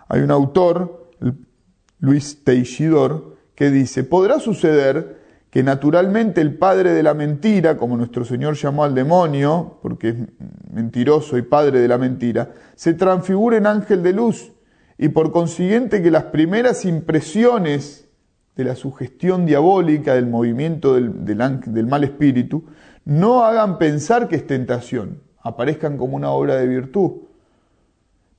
Hay 0.08 0.22
un 0.22 0.32
autor, 0.32 1.10
Luis 2.00 2.44
Teixidor, 2.44 3.36
que 3.56 3.72
dice, 3.72 4.04
podrá 4.04 4.40
suceder 4.40 5.24
que 5.50 5.64
naturalmente 5.64 6.42
el 6.42 6.58
padre 6.58 6.92
de 6.92 7.02
la 7.02 7.14
mentira, 7.14 7.78
como 7.78 7.96
nuestro 7.96 8.26
Señor 8.26 8.56
llamó 8.56 8.84
al 8.84 8.94
demonio, 8.94 9.80
porque 9.82 10.10
es 10.10 10.16
mentiroso 10.70 11.38
y 11.38 11.44
padre 11.44 11.80
de 11.80 11.88
la 11.88 11.98
mentira, 11.98 12.52
se 12.76 12.94
transfigure 12.94 13.58
en 13.58 13.66
ángel 13.66 14.04
de 14.04 14.12
luz 14.12 14.52
y 14.98 15.10
por 15.10 15.32
consiguiente 15.32 16.04
que 16.04 16.12
las 16.12 16.26
primeras 16.26 16.84
impresiones 16.84 18.10
de 18.56 18.64
la 18.64 18.76
sugestión 18.76 19.46
diabólica, 19.46 20.16
del 20.16 20.28
movimiento 20.28 20.94
del, 20.96 21.88
mal 21.88 22.04
espíritu, 22.04 22.64
no 23.04 23.44
hagan 23.44 23.78
pensar 23.78 24.28
que 24.28 24.38
es 24.38 24.48
tentación, 24.48 25.22
aparezcan 25.42 25.98
como 25.98 26.16
una 26.16 26.32
obra 26.32 26.56
de 26.56 26.68
virtud. 26.68 27.12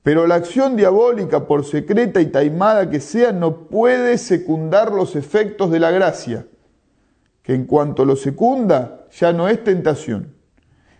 Pero 0.01 0.25
la 0.25 0.35
acción 0.35 0.75
diabólica, 0.75 1.47
por 1.47 1.65
secreta 1.65 2.21
y 2.21 2.27
taimada 2.27 2.89
que 2.89 2.99
sea, 2.99 3.31
no 3.31 3.67
puede 3.67 4.17
secundar 4.17 4.91
los 4.91 5.15
efectos 5.15 5.69
de 5.69 5.79
la 5.79 5.91
gracia, 5.91 6.47
que 7.43 7.53
en 7.53 7.65
cuanto 7.65 8.03
lo 8.05 8.15
secunda 8.15 9.05
ya 9.11 9.33
no 9.33 9.47
es 9.47 9.63
tentación. 9.63 10.33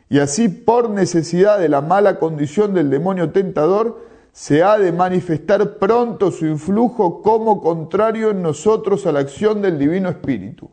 Y 0.09 0.19
así, 0.19 0.47
por 0.47 0.89
necesidad 0.89 1.59
de 1.59 1.69
la 1.69 1.81
mala 1.81 2.19
condición 2.19 2.73
del 2.73 2.89
demonio 2.89 3.31
tentador, 3.31 4.05
se 4.37 4.61
ha 4.61 4.77
de 4.77 4.91
manifestar 4.91 5.79
pronto 5.79 6.29
su 6.29 6.45
influjo 6.45 7.23
como 7.23 7.59
contrario 7.59 8.29
en 8.29 8.43
nosotros 8.43 9.07
a 9.07 9.11
la 9.11 9.21
acción 9.21 9.63
del 9.63 9.79
Divino 9.79 10.09
Espíritu. 10.09 10.69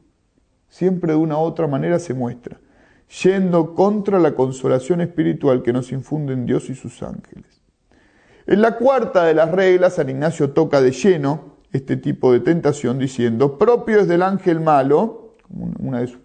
Siempre 0.68 1.12
de 1.12 1.18
una 1.18 1.38
u 1.38 1.40
otra 1.40 1.66
manera 1.66 1.98
se 1.98 2.12
muestra 2.12 2.60
yendo 3.22 3.74
contra 3.74 4.18
la 4.18 4.34
consolación 4.34 5.00
espiritual 5.00 5.62
que 5.62 5.72
nos 5.72 5.92
infunden 5.92 6.44
Dios 6.44 6.68
y 6.68 6.74
sus 6.74 7.02
ángeles. 7.02 7.62
En 8.46 8.60
la 8.60 8.76
cuarta 8.76 9.24
de 9.24 9.32
las 9.32 9.50
reglas, 9.50 9.94
San 9.94 10.10
Ignacio 10.10 10.50
toca 10.50 10.82
de 10.82 10.90
lleno 10.90 11.56
este 11.72 11.96
tipo 11.96 12.34
de 12.34 12.40
tentación 12.40 12.98
diciendo, 12.98 13.56
propio 13.56 14.00
es 14.00 14.08
del 14.08 14.20
ángel 14.20 14.60
malo, 14.60 15.36
una 15.78 16.00
de 16.00 16.08
sus 16.08 16.20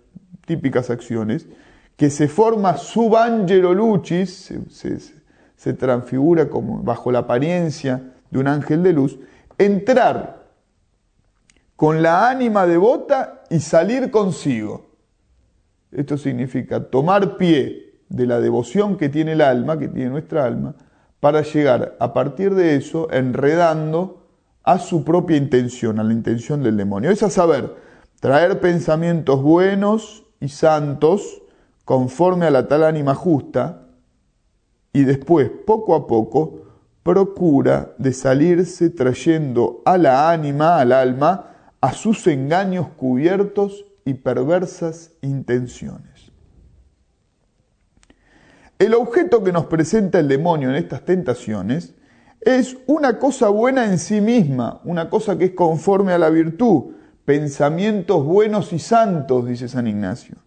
típicas 0.45 0.89
acciones, 0.89 1.47
que 1.95 2.09
se 2.09 2.27
forma 2.27 2.75
subangelo 2.75 3.73
lucis, 3.73 4.29
se, 4.29 4.69
se 4.69 5.18
transfigura 5.77 6.49
como 6.49 6.81
bajo 6.83 7.11
la 7.11 7.19
apariencia 7.19 8.13
de 8.31 8.39
un 8.39 8.47
ángel 8.47 8.81
de 8.81 8.93
luz, 8.93 9.19
entrar 9.57 10.47
con 11.75 12.01
la 12.01 12.29
ánima 12.29 12.65
devota 12.65 13.43
y 13.49 13.59
salir 13.59 14.11
consigo. 14.11 14.89
Esto 15.91 16.17
significa 16.17 16.89
tomar 16.89 17.37
pie 17.37 18.01
de 18.09 18.25
la 18.25 18.39
devoción 18.39 18.97
que 18.97 19.09
tiene 19.09 19.33
el 19.33 19.41
alma, 19.41 19.77
que 19.77 19.87
tiene 19.87 20.09
nuestra 20.09 20.45
alma, 20.45 20.75
para 21.19 21.41
llegar 21.41 21.97
a 21.99 22.13
partir 22.13 22.55
de 22.55 22.75
eso 22.75 23.11
enredando 23.11 24.27
a 24.63 24.79
su 24.79 25.03
propia 25.03 25.37
intención, 25.37 25.99
a 25.99 26.03
la 26.03 26.13
intención 26.13 26.63
del 26.63 26.77
demonio. 26.77 27.11
Es 27.11 27.23
a 27.23 27.29
saber, 27.29 27.75
traer 28.19 28.59
pensamientos 28.59 29.41
buenos 29.41 30.23
y 30.39 30.49
santos 30.49 31.41
conforme 31.85 32.45
a 32.45 32.51
la 32.51 32.67
tal 32.67 32.83
ánima 32.83 33.15
justa, 33.15 33.88
y 34.93 35.03
después, 35.03 35.49
poco 35.65 35.95
a 35.95 36.07
poco, 36.07 36.61
procura 37.03 37.93
de 37.97 38.13
salirse 38.13 38.89
trayendo 38.89 39.81
a 39.85 39.97
la 39.97 40.31
ánima, 40.31 40.79
al 40.79 40.91
alma, 40.91 41.51
a 41.81 41.93
sus 41.93 42.27
engaños 42.27 42.87
cubiertos 42.97 43.85
y 44.05 44.15
perversas 44.15 45.11
intenciones. 45.21 46.31
El 48.77 48.93
objeto 48.93 49.43
que 49.43 49.51
nos 49.51 49.65
presenta 49.65 50.19
el 50.19 50.27
demonio 50.27 50.69
en 50.69 50.75
estas 50.75 51.03
tentaciones 51.03 51.95
es 52.41 52.77
una 52.87 53.19
cosa 53.19 53.49
buena 53.49 53.85
en 53.85 53.99
sí 53.99 54.21
misma, 54.21 54.81
una 54.85 55.09
cosa 55.09 55.37
que 55.37 55.45
es 55.45 55.51
conforme 55.51 56.13
a 56.13 56.17
la 56.17 56.29
virtud, 56.29 56.93
pensamientos 57.25 58.23
buenos 58.23 58.71
y 58.71 58.79
santos, 58.79 59.45
dice 59.45 59.67
San 59.67 59.87
Ignacio. 59.87 60.37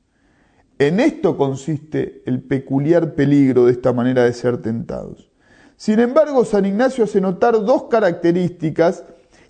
En 0.82 0.98
esto 0.98 1.36
consiste 1.36 2.24
el 2.26 2.42
peculiar 2.42 3.14
peligro 3.14 3.66
de 3.66 3.72
esta 3.72 3.92
manera 3.92 4.24
de 4.24 4.32
ser 4.32 4.60
tentados. 4.60 5.30
Sin 5.76 6.00
embargo, 6.00 6.44
San 6.44 6.66
Ignacio 6.66 7.04
hace 7.04 7.20
notar 7.20 7.64
dos 7.64 7.84
características 7.84 9.04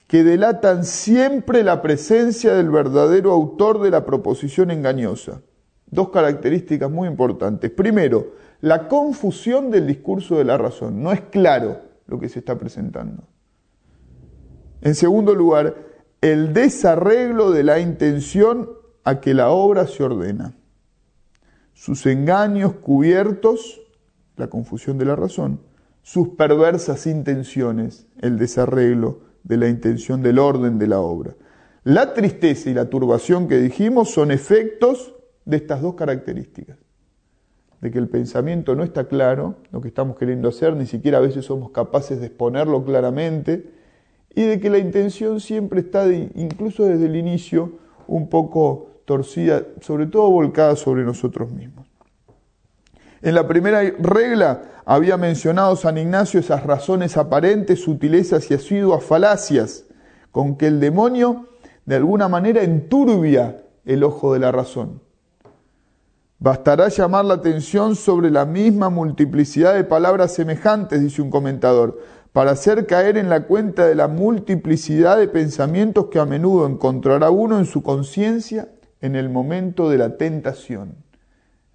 que 0.07 0.25
delatan 0.25 0.85
siempre 0.85 1.63
la 1.63 1.81
presencia 1.81 2.53
del 2.53 2.69
verdadero 2.69 3.33
autor 3.33 3.81
de 3.81 3.91
la 3.91 4.05
proposición 4.05 4.71
engañosa. 4.71 5.41
Dos 5.87 6.11
características 6.11 6.91
muy 6.91 7.09
importantes. 7.09 7.71
Primero, 7.71 8.35
la 8.61 8.87
confusión 8.87 9.71
del 9.71 9.87
discurso 9.87 10.37
de 10.37 10.45
la 10.45 10.59
razón. 10.59 11.03
No 11.03 11.13
es 11.13 11.23
claro 11.23 11.81
lo 12.09 12.21
que 12.21 12.29
se 12.29 12.41
está 12.41 12.59
presentando. 12.59 13.23
En 14.83 14.95
segundo 14.95 15.35
lugar, 15.35 15.77
el 16.21 16.53
desarreglo 16.53 17.53
de 17.53 17.63
la 17.63 17.81
intención 17.81 18.69
a 19.03 19.19
que 19.23 19.33
la 19.33 19.49
obra 19.49 19.87
se 19.87 20.03
ordena. 20.03 20.59
Sus 21.83 22.07
engaños 22.07 22.75
cubiertos, 22.75 23.81
la 24.37 24.47
confusión 24.47 24.99
de 24.99 25.05
la 25.05 25.17
razón, 25.17 25.59
sus 26.03 26.29
perversas 26.29 27.09
intenciones, 27.09 28.07
el 28.21 28.39
desarreglo 28.39 29.23
de 29.43 29.57
la 29.57 29.69
intención 29.69 30.23
del 30.23 30.39
orden 30.39 30.79
de 30.79 30.87
la 30.87 31.01
obra. 31.01 31.35
La 31.83 32.15
tristeza 32.15 32.71
y 32.71 32.75
la 32.75 32.89
turbación 32.89 33.49
que 33.49 33.59
dijimos 33.59 34.13
son 34.13 34.31
efectos 34.31 35.17
de 35.45 35.57
estas 35.57 35.83
dos 35.83 35.97
características. 35.97 36.79
De 37.81 37.91
que 37.91 37.99
el 37.99 38.09
pensamiento 38.09 38.77
no 38.77 38.85
está 38.85 39.09
claro, 39.09 39.57
lo 39.73 39.81
que 39.81 39.89
estamos 39.89 40.17
queriendo 40.17 40.51
hacer, 40.51 40.77
ni 40.77 40.87
siquiera 40.87 41.19
a 41.19 41.23
veces 41.23 41.47
somos 41.47 41.73
capaces 41.73 42.21
de 42.21 42.27
exponerlo 42.27 42.85
claramente, 42.85 43.73
y 44.33 44.43
de 44.43 44.61
que 44.61 44.71
la 44.71 44.79
intención 44.79 45.41
siempre 45.41 45.81
está, 45.81 46.07
incluso 46.13 46.85
desde 46.85 47.07
el 47.07 47.17
inicio, 47.17 47.73
un 48.07 48.29
poco 48.29 48.92
torcida, 49.13 49.63
sobre 49.83 50.07
todo 50.07 50.31
volcada 50.31 50.75
sobre 50.75 51.05
nosotros 51.05 51.53
mismos. 51.53 51.87
En 53.21 53.35
la 53.35 53.47
primera 53.47 53.83
regla 53.99 54.63
había 54.87 55.19
mencionado 55.19 55.77
San 55.77 55.99
Ignacio 55.99 56.41
esas 56.41 56.65
razones 56.65 57.19
aparentes, 57.19 57.83
sutilezas 57.83 58.51
y 58.51 58.55
asiduas 58.55 59.05
falacias 59.05 59.85
con 60.31 60.57
que 60.57 60.67
el 60.67 60.81
demonio 60.81 61.49
de 61.85 61.97
alguna 61.97 62.29
manera 62.29 62.63
enturbia 62.63 63.63
el 63.85 64.03
ojo 64.03 64.33
de 64.33 64.41
la 64.41 64.51
razón. 64.51 65.03
Bastará 66.39 66.89
llamar 66.89 67.27
la 67.27 67.35
atención 67.35 67.95
sobre 67.95 68.31
la 68.31 68.47
misma 68.47 68.89
multiplicidad 68.89 69.75
de 69.75 69.85
palabras 69.85 70.33
semejantes, 70.33 71.03
dice 71.03 71.21
un 71.21 71.31
comentador, 71.31 72.01
para 72.33 72.53
hacer 72.53 72.87
caer 72.87 73.19
en 73.19 73.29
la 73.29 73.45
cuenta 73.45 73.87
de 73.87 73.95
la 73.95 74.09
multiplicidad 74.09 75.19
de 75.19 75.29
pensamientos 75.29 76.07
que 76.07 76.19
a 76.19 76.25
menudo 76.25 76.67
encontrará 76.67 77.31
uno 77.31 77.59
en 77.59 77.67
su 77.67 77.83
conciencia 77.83 78.69
en 79.03 79.17
el 79.17 79.29
momento 79.29 79.91
de 79.91 79.99
la 79.99 80.17
tentación 80.17 80.95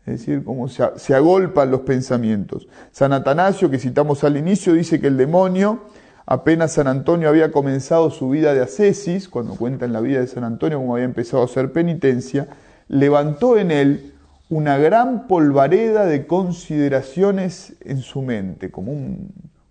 es 0.07 0.21
decir, 0.21 0.45
cómo 0.45 0.69
se, 0.69 1.13
agolpan 1.13 1.69
los 1.69 1.81
pensamientos. 1.81 2.69
San 2.93 3.11
Atanasio, 3.11 3.69
que 3.69 3.77
citamos 3.77 4.23
al 4.23 4.37
inicio, 4.37 4.71
dice 4.71 5.01
que 5.01 5.07
el 5.07 5.17
demonio, 5.17 5.81
apenas 6.25 6.71
San 6.71 6.87
Antonio 6.87 7.27
había 7.27 7.51
comenzado 7.51 8.09
su 8.09 8.29
vida 8.29 8.53
de 8.53 8.61
ascesis, 8.61 9.27
cuando 9.27 9.55
cuenta 9.55 9.83
en 9.83 9.91
la 9.91 9.99
vida 9.99 10.21
de 10.21 10.27
San 10.27 10.45
Antonio 10.45 10.77
cómo 10.77 10.93
había 10.93 11.03
empezado 11.03 11.43
a 11.43 11.45
hacer 11.45 11.73
penitencia, 11.73 12.47
levantó 12.87 13.57
en 13.57 13.69
él 13.69 14.13
una 14.49 14.77
gran 14.77 15.27
polvareda 15.27 16.05
de 16.05 16.25
consideraciones 16.25 17.75
en 17.81 17.99
su 17.99 18.21
mente, 18.21 18.71
como 18.71 18.93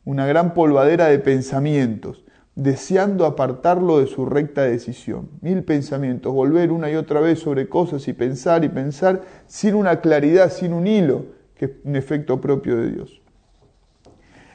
una 0.04 0.26
gran 0.26 0.52
polvadera 0.52 1.06
de 1.06 1.18
pensamientos 1.18 2.25
deseando 2.56 3.26
apartarlo 3.26 4.00
de 4.00 4.06
su 4.06 4.24
recta 4.24 4.62
decisión. 4.62 5.28
Mil 5.42 5.62
pensamientos, 5.62 6.32
volver 6.32 6.72
una 6.72 6.90
y 6.90 6.96
otra 6.96 7.20
vez 7.20 7.38
sobre 7.38 7.68
cosas 7.68 8.08
y 8.08 8.14
pensar 8.14 8.64
y 8.64 8.68
pensar 8.70 9.22
sin 9.46 9.74
una 9.74 10.00
claridad, 10.00 10.50
sin 10.50 10.72
un 10.72 10.86
hilo, 10.86 11.26
que 11.54 11.66
es 11.66 11.70
un 11.84 11.94
efecto 11.94 12.40
propio 12.40 12.76
de 12.78 12.90
Dios. 12.90 13.20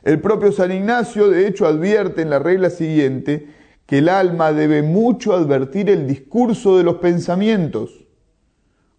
El 0.03 0.19
propio 0.19 0.51
San 0.51 0.71
Ignacio, 0.71 1.29
de 1.29 1.47
hecho, 1.47 1.67
advierte 1.67 2.23
en 2.23 2.31
la 2.31 2.39
regla 2.39 2.71
siguiente 2.71 3.47
que 3.85 3.99
el 3.99 4.09
alma 4.09 4.51
debe 4.51 4.81
mucho 4.81 5.33
advertir 5.33 5.87
el 5.89 6.07
discurso 6.07 6.77
de 6.77 6.83
los 6.83 6.95
pensamientos, 6.95 8.07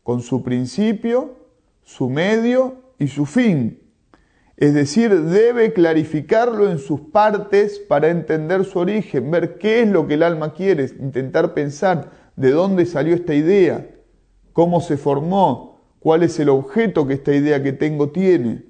con 0.04 0.20
su 0.20 0.44
principio, 0.44 1.34
su 1.82 2.08
medio 2.08 2.76
y 3.00 3.08
su 3.08 3.26
fin, 3.26 3.81
es 4.62 4.74
decir, 4.74 5.22
debe 5.22 5.72
clarificarlo 5.72 6.70
en 6.70 6.78
sus 6.78 7.00
partes 7.00 7.80
para 7.80 8.10
entender 8.10 8.64
su 8.64 8.78
origen, 8.78 9.28
ver 9.28 9.58
qué 9.58 9.82
es 9.82 9.88
lo 9.88 10.06
que 10.06 10.14
el 10.14 10.22
alma 10.22 10.54
quiere, 10.54 10.84
intentar 11.00 11.52
pensar 11.52 12.12
de 12.36 12.52
dónde 12.52 12.86
salió 12.86 13.12
esta 13.16 13.34
idea, 13.34 13.90
cómo 14.52 14.80
se 14.80 14.96
formó, 14.96 15.80
cuál 15.98 16.22
es 16.22 16.38
el 16.38 16.48
objeto 16.48 17.08
que 17.08 17.14
esta 17.14 17.34
idea 17.34 17.60
que 17.60 17.72
tengo 17.72 18.10
tiene. 18.10 18.66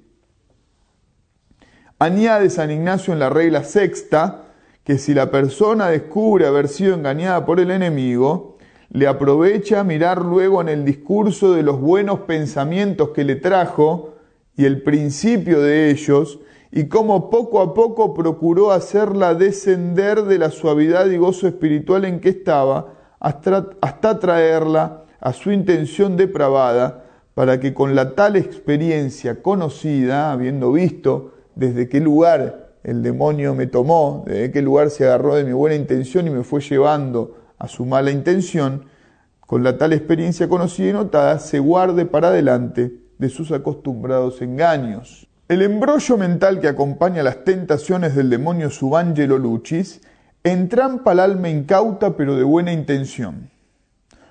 Añade 1.99 2.49
San 2.49 2.71
Ignacio 2.71 3.13
en 3.13 3.19
la 3.19 3.29
regla 3.29 3.63
sexta 3.63 4.45
que 4.83 4.97
si 4.97 5.13
la 5.13 5.29
persona 5.29 5.89
descubre 5.89 6.47
haber 6.47 6.69
sido 6.69 6.95
engañada 6.95 7.45
por 7.45 7.59
el 7.59 7.69
enemigo, 7.69 8.57
le 8.89 9.05
aprovecha 9.05 9.83
mirar 9.83 10.23
luego 10.25 10.59
en 10.59 10.69
el 10.69 10.85
discurso 10.85 11.53
de 11.53 11.61
los 11.61 11.79
buenos 11.79 12.21
pensamientos 12.21 13.09
que 13.09 13.23
le 13.23 13.35
trajo, 13.35 14.12
y 14.55 14.65
el 14.65 14.83
principio 14.83 15.61
de 15.61 15.89
ellos, 15.89 16.39
y 16.71 16.85
cómo 16.85 17.29
poco 17.29 17.61
a 17.61 17.73
poco 17.73 18.13
procuró 18.13 18.71
hacerla 18.71 19.35
descender 19.35 20.23
de 20.23 20.39
la 20.39 20.49
suavidad 20.49 21.05
y 21.07 21.17
gozo 21.17 21.47
espiritual 21.47 22.05
en 22.05 22.19
que 22.19 22.29
estaba, 22.29 22.93
hasta, 23.19 24.19
traerla 24.19 25.03
a 25.19 25.33
su 25.33 25.51
intención 25.51 26.17
depravada, 26.17 27.05
para 27.35 27.59
que 27.59 27.73
con 27.73 27.95
la 27.95 28.15
tal 28.15 28.35
experiencia 28.35 29.41
conocida, 29.41 30.31
habiendo 30.31 30.71
visto 30.71 31.33
desde 31.55 31.89
qué 31.89 31.99
lugar 31.99 32.73
el 32.83 33.01
demonio 33.01 33.55
me 33.55 33.65
tomó, 33.65 34.23
desde 34.27 34.51
qué 34.51 34.61
lugar 34.61 34.89
se 34.89 35.05
agarró 35.05 35.35
de 35.35 35.43
mi 35.43 35.53
buena 35.53 35.75
intención 35.75 36.27
y 36.27 36.31
me 36.31 36.43
fue 36.43 36.61
llevando 36.61 37.37
a 37.57 37.67
su 37.67 37.85
mala 37.85 38.11
intención, 38.11 38.85
con 39.39 39.63
la 39.63 39.77
tal 39.77 39.93
experiencia 39.93 40.49
conocida 40.49 40.89
y 40.89 40.93
notada, 40.93 41.39
se 41.39 41.59
guarde 41.59 42.05
para 42.05 42.29
adelante 42.29 43.02
de 43.17 43.29
sus 43.29 43.51
acostumbrados 43.51 44.41
engaños. 44.41 45.27
El 45.47 45.61
embrollo 45.61 46.17
mental 46.17 46.59
que 46.59 46.67
acompaña 46.67 47.21
las 47.23 47.43
tentaciones 47.43 48.15
del 48.15 48.29
demonio 48.29 48.69
Subangelo 48.69 49.37
Lucis 49.37 50.01
entrampa 50.43 51.11
al 51.11 51.19
alma 51.19 51.49
incauta 51.49 52.17
pero 52.17 52.35
de 52.35 52.43
buena 52.43 52.73
intención, 52.73 53.49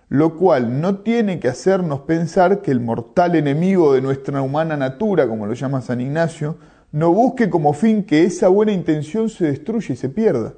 lo 0.08 0.36
cual 0.36 0.80
no 0.80 0.98
tiene 0.98 1.38
que 1.40 1.48
hacernos 1.48 2.00
pensar 2.00 2.60
que 2.60 2.70
el 2.70 2.80
mortal 2.80 3.34
enemigo 3.34 3.94
de 3.94 4.02
nuestra 4.02 4.42
humana 4.42 4.76
natura, 4.76 5.26
como 5.26 5.46
lo 5.46 5.54
llama 5.54 5.80
San 5.80 6.00
Ignacio, 6.00 6.56
no 6.92 7.12
busque 7.12 7.48
como 7.48 7.72
fin 7.72 8.04
que 8.04 8.24
esa 8.24 8.48
buena 8.48 8.72
intención 8.72 9.30
se 9.30 9.46
destruya 9.46 9.94
y 9.94 9.96
se 9.96 10.10
pierda. 10.10 10.52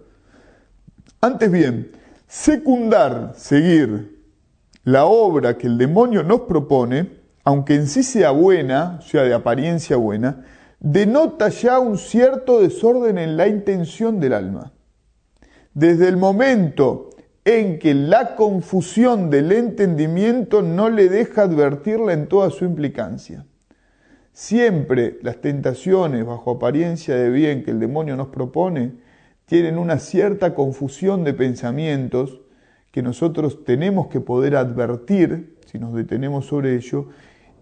Antes 1.20 1.50
bien, 1.50 1.92
secundar, 2.26 3.32
seguir 3.36 4.22
la 4.82 5.06
obra 5.06 5.56
que 5.56 5.66
el 5.66 5.78
demonio 5.78 6.22
nos 6.22 6.40
propone, 6.42 7.23
aunque 7.44 7.74
en 7.74 7.86
sí 7.86 8.02
sea 8.02 8.30
buena, 8.30 9.00
sea 9.02 9.22
de 9.22 9.34
apariencia 9.34 9.96
buena, 9.96 10.44
denota 10.80 11.50
ya 11.50 11.78
un 11.78 11.98
cierto 11.98 12.60
desorden 12.60 13.18
en 13.18 13.36
la 13.36 13.46
intención 13.48 14.18
del 14.18 14.32
alma. 14.32 14.72
Desde 15.74 16.08
el 16.08 16.16
momento 16.16 17.10
en 17.44 17.78
que 17.78 17.94
la 17.94 18.36
confusión 18.36 19.28
del 19.28 19.52
entendimiento 19.52 20.62
no 20.62 20.88
le 20.88 21.08
deja 21.08 21.42
advertirla 21.42 22.14
en 22.14 22.26
toda 22.26 22.50
su 22.50 22.64
implicancia. 22.64 23.44
Siempre 24.32 25.18
las 25.22 25.40
tentaciones 25.40 26.24
bajo 26.24 26.52
apariencia 26.52 27.14
de 27.14 27.30
bien 27.30 27.62
que 27.62 27.70
el 27.70 27.80
demonio 27.80 28.16
nos 28.16 28.28
propone 28.28 28.92
tienen 29.46 29.78
una 29.78 29.98
cierta 29.98 30.54
confusión 30.54 31.22
de 31.22 31.34
pensamientos 31.34 32.40
que 32.90 33.02
nosotros 33.02 33.64
tenemos 33.64 34.06
que 34.06 34.20
poder 34.20 34.56
advertir, 34.56 35.56
si 35.66 35.78
nos 35.78 35.94
detenemos 35.94 36.46
sobre 36.46 36.76
ello, 36.76 37.08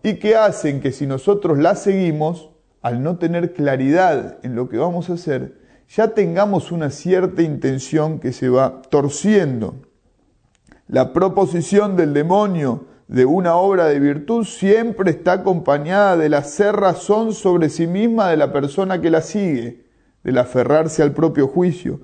y 0.02 0.14
que 0.14 0.36
hacen 0.36 0.80
que 0.80 0.92
si 0.92 1.06
nosotros 1.06 1.58
la 1.58 1.74
seguimos, 1.74 2.50
al 2.82 3.02
no 3.02 3.18
tener 3.18 3.52
claridad 3.52 4.38
en 4.42 4.56
lo 4.56 4.68
que 4.68 4.76
vamos 4.76 5.08
a 5.08 5.14
hacer, 5.14 5.60
ya 5.88 6.08
tengamos 6.08 6.72
una 6.72 6.90
cierta 6.90 7.42
intención 7.42 8.18
que 8.18 8.32
se 8.32 8.48
va 8.48 8.82
torciendo. 8.82 9.76
La 10.88 11.12
proposición 11.12 11.96
del 11.96 12.12
demonio 12.12 12.86
de 13.06 13.24
una 13.24 13.56
obra 13.56 13.86
de 13.86 14.00
virtud 14.00 14.44
siempre 14.44 15.10
está 15.10 15.32
acompañada 15.32 16.16
de 16.16 16.28
la 16.28 16.42
cerrazón 16.42 17.34
sobre 17.34 17.68
sí 17.68 17.86
misma 17.86 18.30
de 18.30 18.36
la 18.38 18.52
persona 18.52 19.00
que 19.00 19.10
la 19.10 19.20
sigue, 19.20 19.84
del 20.24 20.38
aferrarse 20.38 21.02
al 21.02 21.12
propio 21.12 21.46
juicio, 21.46 22.00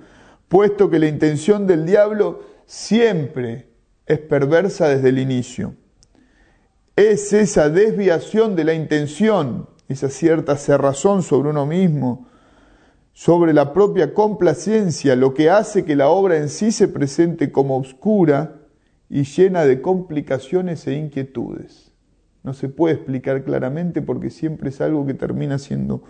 puesto 0.47 0.89
que 0.89 0.99
la 0.99 1.07
intención 1.07 1.67
del 1.67 1.85
diablo 1.85 2.41
siempre 2.65 3.69
es 4.05 4.19
perversa 4.19 4.87
desde 4.87 5.09
el 5.09 5.19
inicio. 5.19 5.73
Es 6.99 7.31
esa 7.31 7.69
desviación 7.69 8.57
de 8.57 8.65
la 8.65 8.73
intención, 8.73 9.69
esa 9.87 10.09
cierta 10.09 10.57
cerrazón 10.57 11.23
sobre 11.23 11.47
uno 11.47 11.65
mismo, 11.65 12.27
sobre 13.13 13.53
la 13.53 13.71
propia 13.71 14.13
complacencia, 14.13 15.15
lo 15.15 15.33
que 15.33 15.49
hace 15.49 15.85
que 15.85 15.95
la 15.95 16.09
obra 16.09 16.35
en 16.35 16.49
sí 16.49 16.73
se 16.73 16.89
presente 16.89 17.53
como 17.53 17.77
oscura 17.77 18.59
y 19.09 19.23
llena 19.23 19.63
de 19.63 19.81
complicaciones 19.81 20.85
e 20.87 20.95
inquietudes. 20.95 21.93
No 22.43 22.53
se 22.53 22.67
puede 22.67 22.95
explicar 22.95 23.45
claramente 23.45 24.01
porque 24.01 24.29
siempre 24.29 24.67
es 24.67 24.81
algo 24.81 25.05
que 25.05 25.13
termina 25.13 25.57
siendo, 25.57 26.03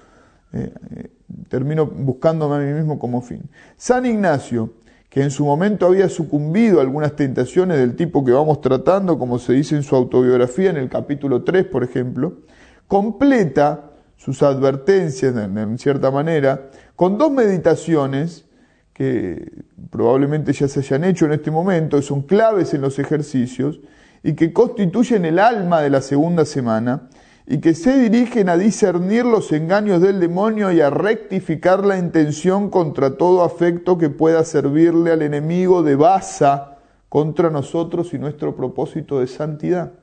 eh, 0.54 0.73
eh, 0.95 1.12
termino 1.49 1.86
buscándome 1.86 2.56
a 2.56 2.60
mí 2.67 2.73
mismo 2.73 2.97
como 2.97 3.21
fin. 3.21 3.43
San 3.78 4.08
Ignacio, 4.08 4.73
que 5.10 5.24
en 5.24 5.32
su 5.32 5.43
momento 5.43 5.88
había 5.88 6.08
sucumbido 6.08 6.80
a 6.80 6.84
algunas 6.84 7.15
tentaciones 7.15 7.78
del 7.78 7.95
tipo 7.95 8.24
que 8.24 8.32
vamos 8.32 8.62
tratando, 8.62 9.17
como 9.17 9.39
se 9.39 9.54
dice 9.54 9.76
en 9.76 9.84
su 9.84 9.95
autobiografía 9.95 10.69
en 10.69 10.78
el 10.78 10.88
capítulo 10.88 11.43
3, 11.43 11.65
por 11.65 11.84
ejemplo, 11.84 12.41
completa 12.88 13.91
sus 14.15 14.43
advertencias, 14.43 15.36
en 15.36 15.78
cierta 15.80 16.12
manera, 16.12 16.69
con 16.95 17.17
dos 17.17 17.32
meditaciones 17.32 18.45
que 18.93 19.63
probablemente 19.89 20.54
ya 20.54 20.67
se 20.67 20.82
hayan 20.82 21.06
hecho 21.06 21.26
en 21.26 21.32
este 21.32 21.52
momento, 21.52 22.02
son 22.02 22.22
claves 22.24 22.74
en 22.74 22.82
los 22.82 23.00
ejercicios 23.00 23.80
y 24.24 24.34
que 24.34 24.52
constituyen 24.52 25.26
el 25.26 25.39
alma 25.39 25.82
de 25.82 25.89
la 25.89 26.02
segunda 26.02 26.45
semana 26.45 27.10
y 27.52 27.62
que 27.62 27.74
se 27.74 27.98
dirigen 27.98 28.48
a 28.48 28.58
discernir 28.58 29.26
los 29.26 29.52
engaños 29.52 30.02
del 30.02 30.20
demonio 30.20 30.72
y 30.72 30.82
a 30.82 30.92
rectificar 30.92 31.84
la 31.84 31.98
intención 31.98 32.70
contra 32.70 33.18
todo 33.18 33.44
afecto 33.44 33.98
que 33.98 34.12
pueda 34.12 34.44
servirle 34.46 35.12
al 35.12 35.24
enemigo 35.24 35.82
de 35.82 35.96
basa 35.96 36.78
contra 37.10 37.50
nosotros 37.50 38.14
y 38.14 38.20
nuestro 38.20 38.56
propósito 38.56 39.20
de 39.20 39.26
santidad. 39.26 39.94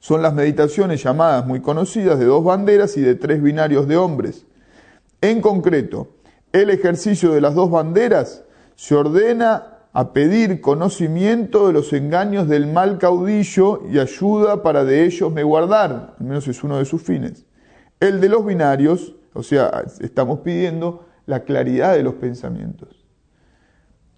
Son 0.00 0.20
las 0.20 0.34
meditaciones 0.34 1.02
llamadas 1.02 1.46
muy 1.46 1.62
conocidas 1.62 2.18
de 2.18 2.26
dos 2.26 2.44
banderas 2.44 2.98
y 2.98 3.00
de 3.00 3.14
tres 3.14 3.42
binarios 3.42 3.88
de 3.88 3.96
hombres. 3.96 4.44
En 5.22 5.40
concreto, 5.40 6.08
el 6.52 6.68
ejercicio 6.68 7.32
de 7.32 7.40
las 7.40 7.54
dos 7.54 7.70
banderas 7.70 8.44
se 8.76 8.94
ordena 8.94 9.77
a 9.92 10.12
pedir 10.12 10.60
conocimiento 10.60 11.66
de 11.66 11.72
los 11.72 11.92
engaños 11.92 12.48
del 12.48 12.66
mal 12.66 12.98
caudillo 12.98 13.82
y 13.90 13.98
ayuda 13.98 14.62
para 14.62 14.84
de 14.84 15.04
ellos 15.04 15.32
me 15.32 15.42
guardar, 15.42 16.14
al 16.18 16.26
menos 16.26 16.46
es 16.48 16.62
uno 16.62 16.78
de 16.78 16.84
sus 16.84 17.02
fines. 17.02 17.46
El 18.00 18.20
de 18.20 18.28
los 18.28 18.44
binarios, 18.44 19.16
o 19.34 19.42
sea, 19.42 19.84
estamos 20.00 20.40
pidiendo 20.40 21.06
la 21.26 21.44
claridad 21.44 21.94
de 21.94 22.02
los 22.02 22.14
pensamientos. 22.14 23.04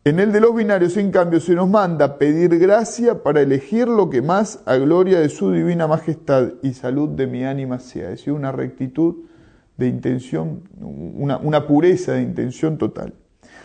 En 0.02 0.18
el 0.18 0.32
de 0.32 0.40
los 0.40 0.54
binarios, 0.54 0.96
en 0.96 1.10
cambio, 1.10 1.40
se 1.40 1.54
nos 1.54 1.68
manda 1.68 2.16
pedir 2.16 2.58
gracia 2.58 3.22
para 3.22 3.42
elegir 3.42 3.86
lo 3.86 4.08
que 4.08 4.22
más 4.22 4.62
a 4.64 4.76
gloria 4.76 5.20
de 5.20 5.28
su 5.28 5.52
divina 5.52 5.86
majestad 5.86 6.54
y 6.62 6.72
salud 6.72 7.10
de 7.10 7.26
mi 7.26 7.44
ánima 7.44 7.78
sea, 7.78 8.04
es 8.04 8.18
decir, 8.18 8.32
una 8.32 8.50
rectitud 8.50 9.26
de 9.76 9.88
intención, 9.88 10.62
una, 10.80 11.66
pureza 11.66 12.12
de 12.12 12.22
intención 12.22 12.78
total. 12.78 13.12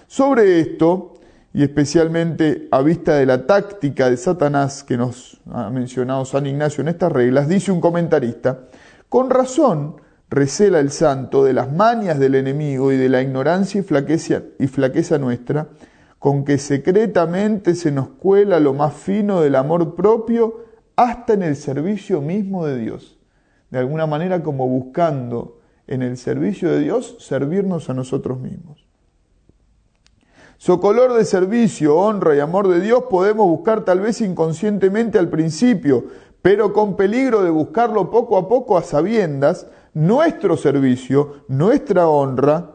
Sobre 0.07 0.59
esto, 0.59 1.13
y 1.55 1.63
especialmente 1.63 2.67
a 2.69 2.81
vista 2.81 3.15
de 3.15 3.25
la 3.25 3.47
táctica 3.47 4.09
de 4.09 4.17
Satanás 4.17 4.83
que 4.83 4.97
nos 4.97 5.39
ha 5.49 5.69
mencionado 5.69 6.25
San 6.25 6.45
Ignacio 6.47 6.81
en 6.81 6.89
estas 6.89 7.09
reglas, 7.09 7.47
dice 7.47 7.71
un 7.71 7.79
comentarista, 7.79 8.65
con 9.07 9.29
razón 9.29 10.01
recela 10.29 10.81
el 10.81 10.91
santo 10.91 11.45
de 11.45 11.53
las 11.53 11.71
manias 11.71 12.19
del 12.19 12.35
enemigo 12.35 12.91
y 12.91 12.97
de 12.97 13.07
la 13.07 13.21
ignorancia 13.21 13.79
y 13.79 13.83
flaqueza, 13.85 14.41
y 14.59 14.67
flaqueza 14.67 15.17
nuestra, 15.17 15.69
con 16.19 16.43
que 16.43 16.57
secretamente 16.57 17.73
se 17.73 17.89
nos 17.89 18.09
cuela 18.09 18.59
lo 18.59 18.73
más 18.73 18.93
fino 18.93 19.39
del 19.39 19.55
amor 19.55 19.95
propio 19.95 20.65
hasta 20.97 21.35
en 21.35 21.43
el 21.43 21.55
servicio 21.55 22.19
mismo 22.19 22.65
de 22.65 22.77
Dios. 22.77 23.17
De 23.69 23.79
alguna 23.79 24.07
manera 24.07 24.43
como 24.43 24.67
buscando 24.67 25.61
en 25.87 26.01
el 26.01 26.17
servicio 26.17 26.69
de 26.69 26.81
Dios 26.81 27.15
servirnos 27.19 27.89
a 27.89 27.93
nosotros 27.93 28.41
mismos. 28.41 28.84
Socolor 30.57 31.13
de 31.13 31.25
servicio, 31.25 31.97
honra 31.97 32.35
y 32.35 32.39
amor 32.39 32.69
de 32.69 32.79
Dios 32.79 33.03
podemos 33.09 33.45
buscar 33.47 33.83
tal 33.83 33.99
vez 33.99 34.21
inconscientemente 34.21 35.19
al 35.19 35.29
principio, 35.29 36.05
pero 36.41 36.71
con 36.71 36.95
peligro 36.95 37.43
de 37.43 37.49
buscarlo 37.49 38.09
poco 38.09 38.37
a 38.37 38.47
poco 38.47 38.77
a 38.77 38.83
sabiendas, 38.83 39.67
nuestro 39.93 40.55
servicio, 40.55 41.43
nuestra 41.49 42.07
honra, 42.07 42.71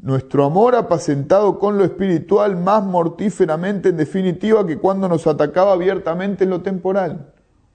nuestro 0.00 0.44
amor 0.44 0.76
apacentado 0.76 1.58
con 1.58 1.78
lo 1.78 1.84
espiritual 1.84 2.56
más 2.56 2.84
mortíferamente 2.84 3.88
en 3.88 3.96
definitiva 3.96 4.66
que 4.66 4.78
cuando 4.78 5.08
nos 5.08 5.26
atacaba 5.26 5.72
abiertamente 5.72 6.44
en 6.44 6.50
lo 6.50 6.60
temporal. 6.60 7.32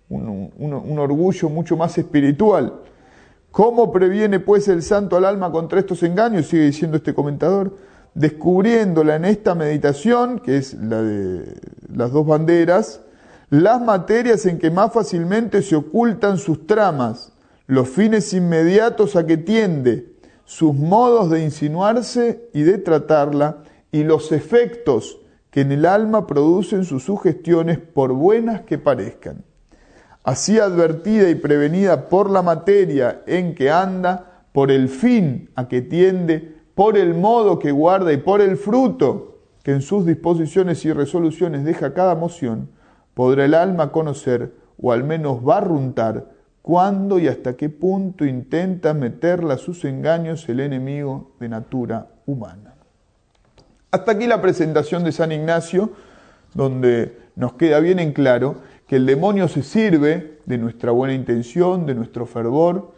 Un, 0.10 0.52
un 0.58 1.00
orgullo 1.00 1.50
mucho 1.50 1.76
más 1.76 1.98
espiritual. 1.98 2.82
¿Cómo 3.50 3.92
previene 3.92 4.40
pues 4.40 4.68
el 4.68 4.84
santo 4.84 5.18
al 5.18 5.26
alma 5.26 5.52
contra 5.52 5.80
estos 5.80 6.04
engaños? 6.04 6.48
Sigue 6.48 6.66
diciendo 6.66 6.98
este 6.98 7.14
comentador. 7.14 7.74
Descubriéndola 8.16 9.16
en 9.16 9.26
esta 9.26 9.56
meditación, 9.56 10.40
que 10.40 10.58
es 10.58 10.76
la 10.76 11.02
de 11.02 11.60
las 11.94 12.12
dos 12.12 12.28
banderas, 12.28 13.02
las 13.50 13.82
materias 13.82 14.46
en 14.46 14.60
que 14.60 14.72
más 14.72 14.94
fácilmente 14.94 15.62
se 15.62 15.76
ocultan 15.76 16.38
sus 16.38 16.68
tramas, 16.68 17.34
los 17.66 17.90
fines 17.90 18.34
inmediatos 18.34 19.16
a 19.16 19.26
que 19.26 19.38
tiende, 19.38 20.14
sus 20.46 20.76
modos 20.76 21.30
de 21.30 21.44
insinuarse 21.44 22.50
y 22.54 22.64
de 22.64 22.78
tratarla, 22.78 23.64
y 23.92 24.04
los 24.04 24.32
efectos 24.32 25.20
que 25.50 25.62
en 25.62 25.72
el 25.72 25.86
alma 25.86 26.26
producen 26.26 26.84
sus 26.84 27.04
sugestiones 27.04 27.78
por 27.78 28.12
buenas 28.14 28.62
que 28.62 28.80
parezcan. 28.80 29.44
Así 30.24 30.58
advertida 30.58 31.30
y 31.30 31.36
prevenida 31.36 32.10
por 32.10 32.30
la 32.30 32.42
materia 32.42 33.22
en 33.28 33.54
que 33.54 33.70
anda, 33.70 34.46
por 34.52 34.72
el 34.72 34.90
fin 34.90 35.52
a 35.56 35.68
que 35.68 35.82
tiende, 35.82 36.53
por 36.76 36.98
el 36.98 37.14
modo 37.14 37.60
que 37.60 37.72
guarda 37.72 38.12
y 38.14 38.18
por 38.18 38.42
el 38.42 38.58
fruto 38.58 39.38
que 39.64 39.72
en 39.72 39.82
sus 39.82 40.06
disposiciones 40.06 40.84
y 40.86 40.92
resoluciones 40.92 41.64
deja 41.64 41.94
cada 41.94 42.16
moción, 42.16 42.70
podrá 43.14 43.46
el 43.46 43.54
alma 43.54 43.92
conocer, 43.92 44.54
o 44.82 44.92
al 44.92 45.04
menos 45.04 45.44
barruntar, 45.44 46.32
cuándo 46.62 47.20
y 47.20 47.28
hasta 47.28 47.56
qué 47.56 47.70
punto 47.70 48.26
intenta 48.26 48.94
meterla 48.94 49.56
a 49.56 49.58
sus 49.58 49.86
engaños 49.86 50.48
el 50.50 50.60
enemigo 50.60 51.32
de 51.40 51.50
natura 51.50 52.08
humana. 52.26 52.74
Hasta 53.92 54.14
aquí 54.14 54.28
la 54.28 54.42
presentación 54.42 55.04
de 55.04 55.12
San 55.12 55.32
Ignacio, 55.32 55.92
donde 56.54 57.18
nos 57.36 57.54
queda 57.54 57.80
bien 57.80 58.00
en 58.00 58.12
claro 58.12 58.56
que 58.88 58.96
el 58.98 59.06
demonio 59.06 59.48
se 59.48 59.64
sirve 59.64 60.40
de 60.46 60.58
nuestra 60.58 60.92
buena 60.92 61.14
intención, 61.14 61.86
de 61.86 61.96
nuestro 61.96 62.26
fervor, 62.26 62.93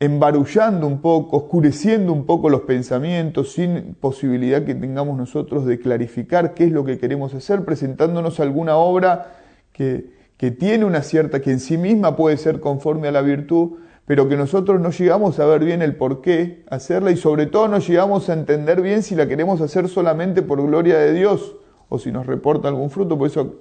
embarullando 0.00 0.86
un 0.86 1.02
poco, 1.02 1.36
oscureciendo 1.36 2.14
un 2.14 2.24
poco 2.24 2.48
los 2.48 2.62
pensamientos, 2.62 3.52
sin 3.52 3.94
posibilidad 4.00 4.64
que 4.64 4.74
tengamos 4.74 5.16
nosotros 5.16 5.66
de 5.66 5.78
clarificar 5.78 6.54
qué 6.54 6.64
es 6.64 6.72
lo 6.72 6.84
que 6.86 6.98
queremos 6.98 7.34
hacer, 7.34 7.66
presentándonos 7.66 8.40
alguna 8.40 8.76
obra 8.76 9.36
que, 9.74 10.10
que 10.38 10.50
tiene 10.50 10.86
una 10.86 11.02
cierta, 11.02 11.40
que 11.40 11.50
en 11.50 11.60
sí 11.60 11.76
misma 11.76 12.16
puede 12.16 12.38
ser 12.38 12.60
conforme 12.60 13.08
a 13.08 13.12
la 13.12 13.20
virtud, 13.20 13.72
pero 14.06 14.26
que 14.26 14.38
nosotros 14.38 14.80
no 14.80 14.90
llegamos 14.90 15.38
a 15.38 15.44
ver 15.44 15.64
bien 15.64 15.82
el 15.82 15.94
por 15.94 16.22
qué 16.22 16.64
hacerla 16.70 17.10
y 17.10 17.16
sobre 17.16 17.44
todo 17.44 17.68
no 17.68 17.78
llegamos 17.78 18.30
a 18.30 18.32
entender 18.32 18.80
bien 18.80 19.02
si 19.02 19.14
la 19.14 19.28
queremos 19.28 19.60
hacer 19.60 19.86
solamente 19.88 20.40
por 20.40 20.62
gloria 20.62 20.98
de 20.98 21.12
Dios 21.12 21.56
o 21.90 21.98
si 21.98 22.10
nos 22.10 22.26
reporta 22.26 22.68
algún 22.68 22.88
fruto. 22.88 23.18
Por 23.18 23.26
eso 23.26 23.60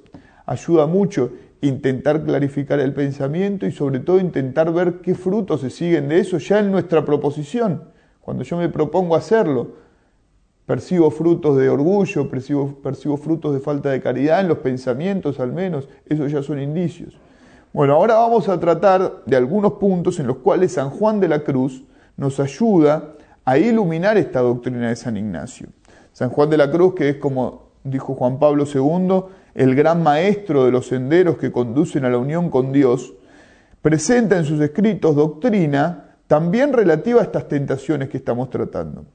ayuda 0.50 0.88
mucho 0.88 1.32
intentar 1.62 2.24
clarificar 2.24 2.80
el 2.80 2.92
pensamiento 2.94 3.68
y 3.68 3.72
sobre 3.72 4.00
todo 4.00 4.20
intentar 4.20 4.74
ver 4.74 5.02
qué 5.02 5.14
frutos 5.14 5.62
se 5.62 5.70
siguen 5.70 6.10
de 6.10 6.20
eso 6.20 6.40
ya 6.40 6.60
en 6.60 6.72
nuestra 6.72 7.06
proposición. 7.06 7.84
Cuando 8.20 8.44
yo 8.44 8.58
me 8.58 8.68
propongo 8.68 9.16
hacerlo, 9.16 9.74
percibo 10.66 11.12
frutos 11.12 11.56
de 11.58 11.70
orgullo, 11.70 12.30
percibo, 12.30 12.82
percibo 12.82 13.18
frutos 13.18 13.54
de 13.54 13.60
falta 13.60 13.92
de 13.92 14.02
caridad 14.02 14.40
en 14.40 14.48
los 14.48 14.58
pensamientos 14.60 15.40
al 15.40 15.54
menos, 15.54 15.88
esos 16.08 16.32
ya 16.32 16.42
son 16.42 16.60
indicios. 16.60 17.16
Bueno, 17.72 17.94
ahora 17.94 18.16
vamos 18.16 18.50
a 18.50 18.60
tratar 18.60 19.22
de 19.28 19.36
algunos 19.36 19.74
puntos 19.74 20.20
en 20.20 20.26
los 20.26 20.38
cuales 20.38 20.72
San 20.74 20.90
Juan 20.90 21.20
de 21.20 21.28
la 21.28 21.44
Cruz 21.44 21.84
nos 22.18 22.40
ayuda 22.40 23.14
a 23.46 23.60
iluminar 23.60 24.18
esta 24.18 24.40
doctrina 24.40 24.90
de 24.90 24.96
San 24.96 25.16
Ignacio. 25.16 25.68
San 26.12 26.32
Juan 26.32 26.50
de 26.50 26.58
la 26.58 26.72
Cruz, 26.72 26.96
que 26.96 27.10
es 27.10 27.16
como 27.18 27.69
dijo 27.84 28.16
Juan 28.16 28.40
Pablo 28.40 28.66
II, 28.66 29.24
el 29.56 29.76
gran 29.76 30.04
maestro 30.04 30.66
de 30.66 30.72
los 30.72 30.88
senderos 30.88 31.38
que 31.38 31.52
conducen 31.52 32.06
a 32.06 32.10
la 32.10 32.18
unión 32.18 32.50
con 32.50 32.72
Dios, 32.72 33.14
presenta 33.82 34.38
en 34.38 34.46
sus 34.46 34.60
escritos 34.62 35.16
doctrina 35.16 36.16
también 36.28 36.74
relativa 36.74 37.22
a 37.22 37.24
estas 37.24 37.48
tentaciones 37.48 38.10
que 38.10 38.18
estamos 38.18 38.50
tratando. 38.50 39.06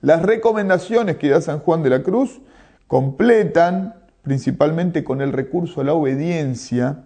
Las 0.00 0.22
recomendaciones 0.22 1.16
que 1.16 1.30
da 1.30 1.40
San 1.40 1.60
Juan 1.60 1.82
de 1.82 1.90
la 1.90 2.02
Cruz 2.02 2.40
completan 2.86 3.94
principalmente 4.22 5.04
con 5.04 5.20
el 5.20 5.32
recurso 5.32 5.80
a 5.80 5.84
la 5.84 5.94
obediencia, 5.94 7.04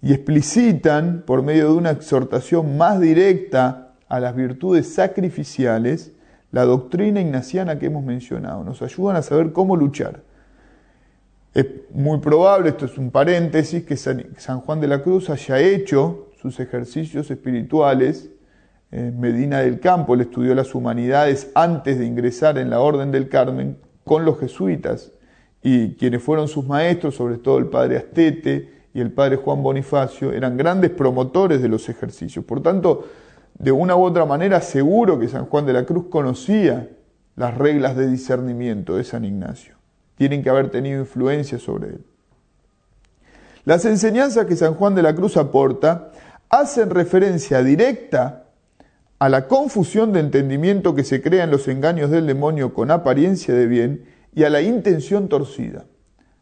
y 0.00 0.12
explicitan, 0.12 1.24
por 1.26 1.42
medio 1.42 1.72
de 1.72 1.76
una 1.76 1.90
exhortación 1.90 2.76
más 2.76 3.00
directa 3.00 3.94
a 4.08 4.20
las 4.20 4.34
virtudes 4.34 4.92
sacrificiales, 4.94 6.12
la 6.50 6.64
doctrina 6.64 7.20
ignaciana 7.20 7.78
que 7.78 7.86
hemos 7.86 8.04
mencionado. 8.04 8.64
Nos 8.64 8.82
ayudan 8.82 9.16
a 9.16 9.22
saber 9.22 9.52
cómo 9.52 9.76
luchar. 9.76 10.22
Es 11.54 11.66
muy 11.92 12.18
probable, 12.18 12.70
esto 12.70 12.86
es 12.86 12.98
un 12.98 13.10
paréntesis, 13.10 13.84
que 13.84 13.96
San 13.96 14.60
Juan 14.60 14.80
de 14.80 14.88
la 14.88 15.02
Cruz 15.02 15.30
haya 15.30 15.58
hecho 15.58 16.28
sus 16.40 16.60
ejercicios 16.60 17.30
espirituales 17.30 18.30
en 18.90 19.20
Medina 19.20 19.60
del 19.60 19.80
Campo, 19.80 20.14
él 20.14 20.22
estudió 20.22 20.54
las 20.54 20.74
humanidades 20.74 21.50
antes 21.54 21.98
de 21.98 22.06
ingresar 22.06 22.56
en 22.58 22.70
la 22.70 22.80
Orden 22.80 23.10
del 23.10 23.28
Carmen 23.28 23.76
con 24.04 24.24
los 24.24 24.38
jesuitas 24.40 25.12
y 25.62 25.94
quienes 25.94 26.22
fueron 26.22 26.48
sus 26.48 26.66
maestros, 26.66 27.16
sobre 27.16 27.36
todo 27.36 27.58
el 27.58 27.66
padre 27.66 27.98
Astete 27.98 28.86
y 28.94 29.00
el 29.00 29.12
padre 29.12 29.36
Juan 29.36 29.62
Bonifacio, 29.62 30.32
eran 30.32 30.56
grandes 30.56 30.90
promotores 30.90 31.60
de 31.60 31.68
los 31.68 31.88
ejercicios. 31.88 32.44
Por 32.44 32.62
tanto, 32.62 33.04
de 33.58 33.72
una 33.72 33.96
u 33.96 34.04
otra 34.04 34.24
manera, 34.24 34.60
seguro 34.60 35.18
que 35.18 35.28
San 35.28 35.46
Juan 35.46 35.66
de 35.66 35.72
la 35.72 35.84
Cruz 35.84 36.06
conocía 36.08 36.90
las 37.34 37.56
reglas 37.56 37.96
de 37.96 38.08
discernimiento 38.08 38.96
de 38.96 39.04
San 39.04 39.24
Ignacio. 39.24 39.74
Tienen 40.16 40.42
que 40.42 40.50
haber 40.50 40.70
tenido 40.70 41.00
influencia 41.00 41.58
sobre 41.58 41.88
él. 41.88 42.04
Las 43.64 43.84
enseñanzas 43.84 44.46
que 44.46 44.56
San 44.56 44.74
Juan 44.74 44.94
de 44.94 45.02
la 45.02 45.14
Cruz 45.14 45.36
aporta 45.36 46.12
hacen 46.48 46.90
referencia 46.90 47.62
directa 47.62 48.44
a 49.18 49.28
la 49.28 49.48
confusión 49.48 50.12
de 50.12 50.20
entendimiento 50.20 50.94
que 50.94 51.04
se 51.04 51.20
crea 51.20 51.44
en 51.44 51.50
los 51.50 51.66
engaños 51.68 52.10
del 52.10 52.26
demonio 52.26 52.72
con 52.72 52.90
apariencia 52.90 53.52
de 53.54 53.66
bien 53.66 54.04
y 54.34 54.44
a 54.44 54.50
la 54.50 54.62
intención 54.62 55.28
torcida. 55.28 55.86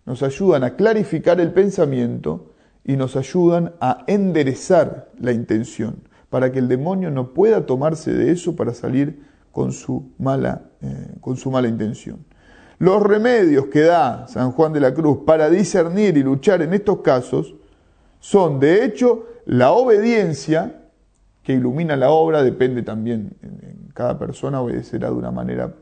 Nos 0.04 0.22
ayudan 0.22 0.62
a 0.62 0.76
clarificar 0.76 1.40
el 1.40 1.52
pensamiento 1.52 2.52
y 2.84 2.96
nos 2.96 3.16
ayudan 3.16 3.74
a 3.80 4.04
enderezar 4.06 5.10
la 5.18 5.32
intención 5.32 6.02
para 6.30 6.52
que 6.52 6.58
el 6.58 6.68
demonio 6.68 7.10
no 7.10 7.32
pueda 7.32 7.66
tomarse 7.66 8.12
de 8.12 8.32
eso 8.32 8.56
para 8.56 8.74
salir 8.74 9.22
con 9.52 9.72
su 9.72 10.10
mala, 10.18 10.62
eh, 10.82 11.14
con 11.20 11.36
su 11.36 11.50
mala 11.50 11.68
intención. 11.68 12.18
Los 12.78 13.02
remedios 13.02 13.66
que 13.66 13.80
da 13.80 14.28
San 14.28 14.52
Juan 14.52 14.72
de 14.72 14.80
la 14.80 14.92
Cruz 14.92 15.20
para 15.24 15.48
discernir 15.48 16.16
y 16.18 16.22
luchar 16.22 16.60
en 16.60 16.74
estos 16.74 17.00
casos 17.00 17.54
son, 18.20 18.60
de 18.60 18.84
hecho, 18.84 19.26
la 19.46 19.72
obediencia 19.72 20.82
que 21.42 21.54
ilumina 21.54 21.96
la 21.96 22.10
obra 22.10 22.42
depende 22.42 22.82
también, 22.82 23.36
cada 23.94 24.18
persona 24.18 24.60
obedecerá 24.60 25.08
de 25.08 25.14
una 25.14 25.30
manera 25.30 25.72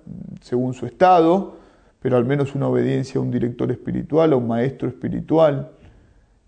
según 0.42 0.74
su 0.74 0.86
estado, 0.86 1.56
pero 2.00 2.18
al 2.18 2.26
menos 2.26 2.54
una 2.54 2.68
obediencia 2.68 3.18
a 3.18 3.22
un 3.22 3.30
director 3.30 3.72
espiritual, 3.72 4.34
a 4.34 4.36
un 4.36 4.46
maestro 4.46 4.88
espiritual, 4.88 5.70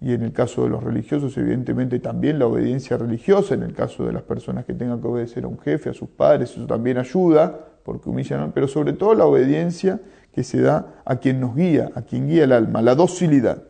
y 0.00 0.12
en 0.12 0.22
el 0.22 0.32
caso 0.32 0.64
de 0.64 0.68
los 0.68 0.82
religiosos, 0.82 1.36
evidentemente 1.38 1.98
también 2.00 2.38
la 2.38 2.46
obediencia 2.46 2.96
religiosa, 2.98 3.54
en 3.54 3.62
el 3.62 3.72
caso 3.72 4.04
de 4.04 4.12
las 4.12 4.22
personas 4.22 4.64
que 4.64 4.74
tengan 4.74 5.00
que 5.00 5.06
obedecer 5.06 5.44
a 5.44 5.48
un 5.48 5.58
jefe, 5.58 5.90
a 5.90 5.94
sus 5.94 6.08
padres, 6.08 6.50
eso 6.50 6.66
también 6.66 6.98
ayuda, 6.98 7.58
porque 7.82 8.10
humillan, 8.10 8.52
pero 8.52 8.68
sobre 8.68 8.92
todo 8.92 9.14
la 9.14 9.24
obediencia 9.24 10.00
que 10.32 10.44
se 10.44 10.60
da 10.60 11.02
a 11.04 11.16
quien 11.16 11.40
nos 11.40 11.56
guía, 11.56 11.90
a 11.94 12.02
quien 12.02 12.28
guía 12.28 12.44
el 12.44 12.52
alma, 12.52 12.82
la 12.82 12.94
docilidad. 12.94 13.62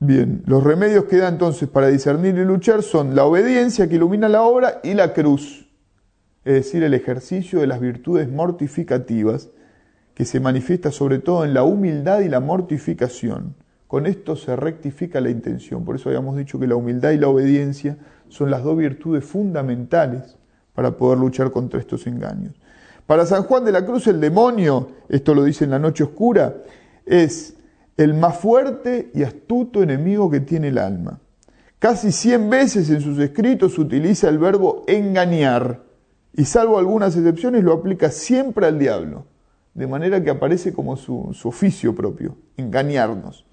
Bien, 0.00 0.42
los 0.46 0.62
remedios 0.62 1.04
que 1.04 1.16
da 1.16 1.28
entonces 1.28 1.68
para 1.68 1.88
discernir 1.88 2.36
y 2.36 2.44
luchar 2.44 2.82
son 2.82 3.14
la 3.14 3.24
obediencia 3.24 3.88
que 3.88 3.96
ilumina 3.96 4.28
la 4.28 4.42
obra 4.42 4.80
y 4.82 4.94
la 4.94 5.12
cruz, 5.12 5.68
es 6.44 6.54
decir, 6.54 6.82
el 6.82 6.94
ejercicio 6.94 7.60
de 7.60 7.66
las 7.66 7.80
virtudes 7.80 8.28
mortificativas, 8.30 9.50
que 10.18 10.24
se 10.24 10.40
manifiesta 10.40 10.90
sobre 10.90 11.20
todo 11.20 11.44
en 11.44 11.54
la 11.54 11.62
humildad 11.62 12.22
y 12.22 12.28
la 12.28 12.40
mortificación. 12.40 13.54
Con 13.86 14.04
esto 14.04 14.34
se 14.34 14.56
rectifica 14.56 15.20
la 15.20 15.30
intención. 15.30 15.84
Por 15.84 15.94
eso 15.94 16.08
habíamos 16.08 16.36
dicho 16.36 16.58
que 16.58 16.66
la 16.66 16.74
humildad 16.74 17.12
y 17.12 17.18
la 17.18 17.28
obediencia 17.28 17.98
son 18.26 18.50
las 18.50 18.64
dos 18.64 18.76
virtudes 18.76 19.24
fundamentales 19.24 20.36
para 20.74 20.96
poder 20.96 21.20
luchar 21.20 21.52
contra 21.52 21.78
estos 21.78 22.08
engaños. 22.08 22.52
Para 23.06 23.26
San 23.26 23.44
Juan 23.44 23.64
de 23.64 23.70
la 23.70 23.86
Cruz 23.86 24.08
el 24.08 24.20
demonio, 24.20 24.88
esto 25.08 25.36
lo 25.36 25.44
dice 25.44 25.62
en 25.62 25.70
la 25.70 25.78
noche 25.78 26.02
oscura, 26.02 26.64
es 27.06 27.54
el 27.96 28.12
más 28.14 28.38
fuerte 28.38 29.12
y 29.14 29.22
astuto 29.22 29.84
enemigo 29.84 30.28
que 30.28 30.40
tiene 30.40 30.66
el 30.66 30.78
alma. 30.78 31.20
Casi 31.78 32.10
cien 32.10 32.50
veces 32.50 32.90
en 32.90 33.02
sus 33.02 33.20
escritos 33.20 33.78
utiliza 33.78 34.28
el 34.28 34.38
verbo 34.38 34.82
engañar 34.88 35.84
y 36.34 36.44
salvo 36.44 36.76
algunas 36.76 37.16
excepciones 37.16 37.62
lo 37.62 37.72
aplica 37.72 38.10
siempre 38.10 38.66
al 38.66 38.80
diablo, 38.80 39.24
de 39.78 39.86
manera 39.86 40.24
que 40.24 40.30
aparece 40.30 40.72
como 40.72 40.96
su, 40.96 41.30
oficio 41.44 41.94
propio, 41.94 42.36
engañarnos. 42.56 43.46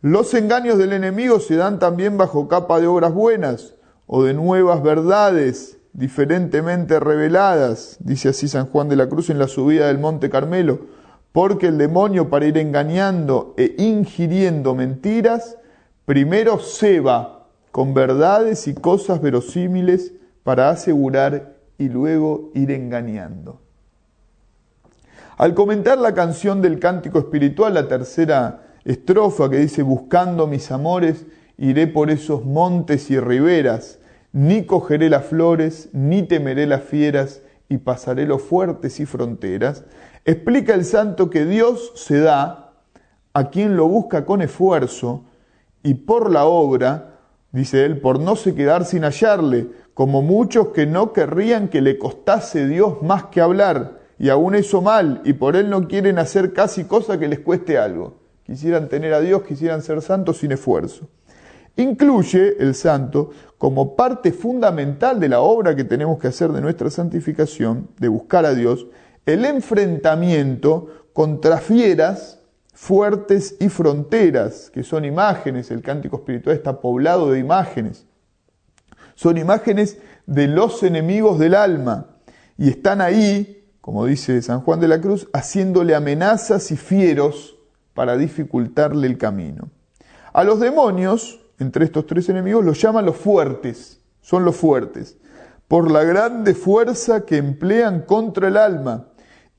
Los 0.00 0.32
engaños 0.34 0.78
del 0.78 0.92
enemigo 0.92 1.40
se 1.40 1.56
dan 1.56 1.80
también 1.80 2.16
bajo 2.16 2.46
capa 2.46 2.80
de 2.80 2.86
obras 2.86 3.12
buenas 3.12 3.74
o 4.06 4.22
de 4.22 4.34
nuevas 4.34 4.84
verdades 4.84 5.78
diferentemente 5.92 7.00
reveladas, 7.00 7.96
dice 7.98 8.28
así 8.28 8.46
San 8.46 8.66
Juan 8.66 8.88
de 8.88 8.94
la 8.94 9.08
Cruz 9.08 9.30
en 9.30 9.38
la 9.40 9.48
subida 9.48 9.88
del 9.88 9.98
Monte 9.98 10.30
Carmelo 10.30 10.94
porque 11.32 11.66
el 11.66 11.78
demonio 11.78 12.30
para 12.30 12.46
ir 12.46 12.56
engañando 12.58 13.54
e 13.56 13.74
ingiriendo 13.78 14.76
mentiras, 14.76 15.58
primero 16.04 16.60
ceba 16.60 17.48
con 17.72 17.94
verdades 17.94 18.68
y 18.68 18.74
cosas 18.74 19.20
verosímiles 19.20 20.12
para 20.44 20.70
asegurar 20.70 21.56
y 21.76 21.88
luego 21.88 22.52
ir 22.54 22.70
engañando. 22.70 23.63
Al 25.36 25.54
comentar 25.54 25.98
la 25.98 26.14
canción 26.14 26.62
del 26.62 26.78
cántico 26.78 27.18
espiritual, 27.18 27.74
la 27.74 27.88
tercera 27.88 28.62
estrofa 28.84 29.50
que 29.50 29.58
dice, 29.58 29.82
buscando 29.82 30.46
mis 30.46 30.70
amores, 30.70 31.26
iré 31.58 31.86
por 31.86 32.10
esos 32.10 32.44
montes 32.44 33.10
y 33.10 33.18
riberas, 33.18 33.98
ni 34.32 34.64
cogeré 34.64 35.10
las 35.10 35.24
flores, 35.24 35.88
ni 35.92 36.22
temeré 36.22 36.66
las 36.66 36.82
fieras, 36.82 37.42
y 37.68 37.78
pasaré 37.78 38.26
los 38.26 38.42
fuertes 38.42 39.00
y 39.00 39.06
fronteras, 39.06 39.84
explica 40.24 40.74
el 40.74 40.84
santo 40.84 41.30
que 41.30 41.44
Dios 41.44 41.92
se 41.96 42.20
da 42.20 42.72
a 43.32 43.50
quien 43.50 43.76
lo 43.76 43.88
busca 43.88 44.24
con 44.24 44.42
esfuerzo 44.42 45.24
y 45.82 45.94
por 45.94 46.30
la 46.30 46.44
obra, 46.44 47.18
dice 47.52 47.84
él, 47.84 48.00
por 48.00 48.20
no 48.20 48.36
se 48.36 48.54
quedar 48.54 48.84
sin 48.84 49.02
hallarle, 49.02 49.66
como 49.94 50.22
muchos 50.22 50.68
que 50.68 50.86
no 50.86 51.12
querrían 51.12 51.68
que 51.68 51.80
le 51.80 51.98
costase 51.98 52.66
Dios 52.68 53.02
más 53.02 53.24
que 53.24 53.40
hablar, 53.40 54.03
y 54.18 54.28
aún 54.28 54.54
eso 54.54 54.80
mal, 54.80 55.20
y 55.24 55.32
por 55.32 55.56
él 55.56 55.70
no 55.70 55.88
quieren 55.88 56.18
hacer 56.18 56.52
casi 56.52 56.84
cosa 56.84 57.18
que 57.18 57.28
les 57.28 57.40
cueste 57.40 57.78
algo. 57.78 58.18
Quisieran 58.44 58.88
tener 58.88 59.14
a 59.14 59.20
Dios, 59.20 59.42
quisieran 59.42 59.82
ser 59.82 60.02
santos 60.02 60.38
sin 60.38 60.52
esfuerzo. 60.52 61.08
Incluye 61.76 62.56
el 62.60 62.74
santo 62.74 63.30
como 63.58 63.96
parte 63.96 64.32
fundamental 64.32 65.18
de 65.18 65.28
la 65.28 65.40
obra 65.40 65.74
que 65.74 65.84
tenemos 65.84 66.18
que 66.18 66.28
hacer 66.28 66.52
de 66.52 66.60
nuestra 66.60 66.90
santificación, 66.90 67.88
de 67.98 68.08
buscar 68.08 68.44
a 68.44 68.54
Dios, 68.54 68.86
el 69.26 69.44
enfrentamiento 69.44 71.08
contra 71.12 71.58
fieras 71.58 72.40
fuertes 72.74 73.56
y 73.60 73.68
fronteras, 73.68 74.70
que 74.70 74.82
son 74.82 75.04
imágenes, 75.04 75.70
el 75.70 75.80
cántico 75.80 76.16
espiritual 76.16 76.56
está 76.56 76.80
poblado 76.80 77.30
de 77.30 77.38
imágenes. 77.38 78.04
Son 79.14 79.38
imágenes 79.38 79.98
de 80.26 80.48
los 80.48 80.82
enemigos 80.82 81.38
del 81.38 81.54
alma 81.54 82.18
y 82.58 82.68
están 82.68 83.00
ahí, 83.00 83.63
como 83.84 84.06
dice 84.06 84.40
San 84.40 84.62
Juan 84.62 84.80
de 84.80 84.88
la 84.88 84.98
Cruz, 84.98 85.28
haciéndole 85.34 85.94
amenazas 85.94 86.70
y 86.70 86.76
fieros 86.78 87.58
para 87.92 88.16
dificultarle 88.16 89.06
el 89.06 89.18
camino. 89.18 89.68
A 90.32 90.42
los 90.42 90.58
demonios, 90.58 91.42
entre 91.58 91.84
estos 91.84 92.06
tres 92.06 92.30
enemigos, 92.30 92.64
los 92.64 92.80
llama 92.80 93.02
los 93.02 93.14
fuertes, 93.14 94.00
son 94.22 94.46
los 94.46 94.56
fuertes, 94.56 95.18
por 95.68 95.90
la 95.90 96.02
grande 96.02 96.54
fuerza 96.54 97.26
que 97.26 97.36
emplean 97.36 98.00
contra 98.00 98.48
el 98.48 98.56
alma 98.56 99.08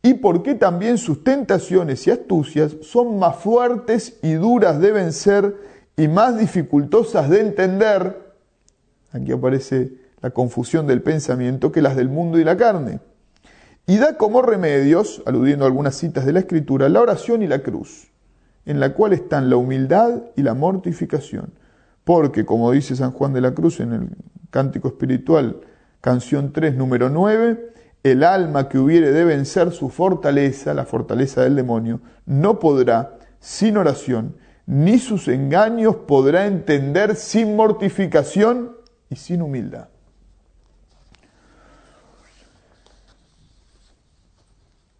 y 0.01 0.15
porque 0.15 0.55
también 0.55 0.97
sus 0.97 1.23
tentaciones 1.23 2.07
y 2.07 2.09
astucias 2.09 2.77
son 2.81 3.19
más 3.19 3.35
fuertes 3.35 4.17
y 4.23 4.33
duras 4.33 4.79
de 4.79 4.91
vencer 4.91 5.55
y 5.97 6.07
más 6.07 6.39
dificultosas 6.39 7.29
de 7.29 7.41
entender, 7.41 8.33
aquí 9.11 9.31
aparece 9.31 9.99
la 10.19 10.31
confusión 10.31 10.87
del 10.87 11.03
pensamiento, 11.03 11.71
que 11.71 11.83
las 11.83 11.95
del 11.95 12.09
mundo 12.09 12.39
y 12.39 12.43
la 12.43 12.57
carne. 12.57 13.01
Y 13.87 13.97
da 13.97 14.17
como 14.17 14.41
remedios, 14.41 15.21
aludiendo 15.25 15.65
a 15.65 15.67
algunas 15.67 15.95
citas 15.95 16.25
de 16.25 16.33
la 16.33 16.39
Escritura, 16.39 16.89
la 16.89 17.01
oración 17.01 17.43
y 17.43 17.47
la 17.47 17.59
cruz, 17.59 18.11
en 18.65 18.79
la 18.79 18.93
cual 18.93 19.13
están 19.13 19.49
la 19.49 19.57
humildad 19.57 20.23
y 20.35 20.41
la 20.41 20.55
mortificación. 20.55 21.53
Porque, 22.03 22.45
como 22.45 22.71
dice 22.71 22.95
San 22.95 23.11
Juan 23.11 23.33
de 23.33 23.41
la 23.41 23.53
Cruz 23.53 23.79
en 23.79 23.93
el 23.93 24.09
Cántico 24.49 24.87
Espiritual, 24.87 25.61
canción 26.01 26.51
3, 26.51 26.75
número 26.75 27.09
9, 27.09 27.73
el 28.03 28.23
alma 28.23 28.69
que 28.69 28.79
hubiere 28.79 29.11
de 29.11 29.23
vencer 29.23 29.71
su 29.71 29.89
fortaleza, 29.89 30.73
la 30.73 30.85
fortaleza 30.85 31.41
del 31.41 31.55
demonio, 31.55 32.01
no 32.25 32.59
podrá, 32.59 33.17
sin 33.39 33.77
oración, 33.77 34.35
ni 34.65 34.97
sus 34.97 35.27
engaños 35.27 35.95
podrá 36.07 36.47
entender 36.47 37.15
sin 37.15 37.55
mortificación 37.55 38.77
y 39.09 39.15
sin 39.15 39.43
humildad. 39.43 39.89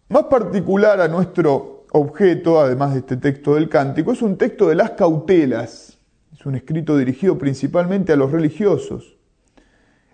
Más 0.08 0.26
particular 0.26 1.00
a 1.00 1.08
nuestro 1.08 1.84
objeto, 1.90 2.60
además 2.60 2.92
de 2.92 3.00
este 3.00 3.16
texto 3.16 3.56
del 3.56 3.68
cántico, 3.68 4.12
es 4.12 4.22
un 4.22 4.38
texto 4.38 4.68
de 4.68 4.76
las 4.76 4.92
cautelas. 4.92 5.98
Es 6.32 6.46
un 6.46 6.54
escrito 6.54 6.96
dirigido 6.96 7.36
principalmente 7.36 8.12
a 8.12 8.16
los 8.16 8.30
religiosos, 8.30 9.16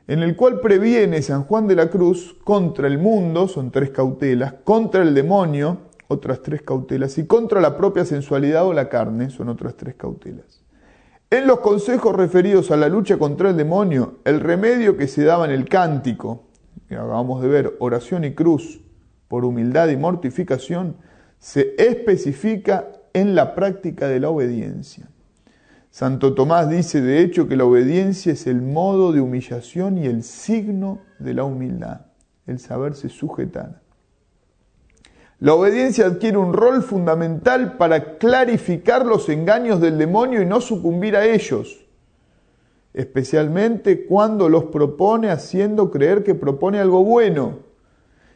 en 0.06 0.20
el 0.20 0.34
cual 0.34 0.60
previene 0.60 1.20
San 1.20 1.44
Juan 1.44 1.68
de 1.68 1.74
la 1.74 1.90
Cruz 1.90 2.34
contra 2.42 2.86
el 2.86 2.96
mundo, 2.96 3.48
son 3.48 3.70
tres 3.70 3.90
cautelas, 3.90 4.54
contra 4.64 5.02
el 5.02 5.12
demonio, 5.12 5.78
otras 6.08 6.42
tres 6.42 6.62
cautelas, 6.62 7.18
y 7.18 7.26
contra 7.26 7.60
la 7.60 7.76
propia 7.76 8.06
sensualidad 8.06 8.64
o 8.64 8.72
la 8.72 8.88
carne, 8.88 9.28
son 9.28 9.50
otras 9.50 9.76
tres 9.76 9.94
cautelas. 9.96 10.62
En 11.28 11.46
los 11.46 11.60
consejos 11.60 12.16
referidos 12.16 12.70
a 12.70 12.78
la 12.78 12.88
lucha 12.88 13.18
contra 13.18 13.50
el 13.50 13.58
demonio, 13.58 14.20
el 14.24 14.40
remedio 14.40 14.96
que 14.96 15.06
se 15.06 15.24
daba 15.24 15.44
en 15.44 15.50
el 15.50 15.68
cántico, 15.68 16.44
que 16.88 16.94
acabamos 16.94 17.42
de 17.42 17.48
ver, 17.48 17.76
oración 17.78 18.24
y 18.24 18.32
cruz, 18.32 18.80
por 19.32 19.46
humildad 19.46 19.88
y 19.88 19.96
mortificación, 19.96 20.96
se 21.38 21.74
especifica 21.78 22.88
en 23.14 23.34
la 23.34 23.54
práctica 23.54 24.06
de 24.06 24.20
la 24.20 24.28
obediencia. 24.28 25.08
Santo 25.90 26.34
Tomás 26.34 26.68
dice 26.68 27.00
de 27.00 27.22
hecho 27.22 27.48
que 27.48 27.56
la 27.56 27.64
obediencia 27.64 28.34
es 28.34 28.46
el 28.46 28.60
modo 28.60 29.10
de 29.10 29.22
humillación 29.22 29.96
y 29.96 30.04
el 30.04 30.22
signo 30.22 30.98
de 31.18 31.32
la 31.32 31.44
humildad, 31.44 32.02
el 32.46 32.58
saberse 32.58 33.08
sujetar. 33.08 33.80
La 35.40 35.54
obediencia 35.54 36.04
adquiere 36.04 36.36
un 36.36 36.52
rol 36.52 36.82
fundamental 36.82 37.78
para 37.78 38.18
clarificar 38.18 39.06
los 39.06 39.30
engaños 39.30 39.80
del 39.80 39.96
demonio 39.96 40.42
y 40.42 40.44
no 40.44 40.60
sucumbir 40.60 41.16
a 41.16 41.24
ellos, 41.24 41.86
especialmente 42.92 44.04
cuando 44.04 44.50
los 44.50 44.64
propone 44.64 45.30
haciendo 45.30 45.90
creer 45.90 46.22
que 46.22 46.34
propone 46.34 46.80
algo 46.80 47.02
bueno, 47.02 47.71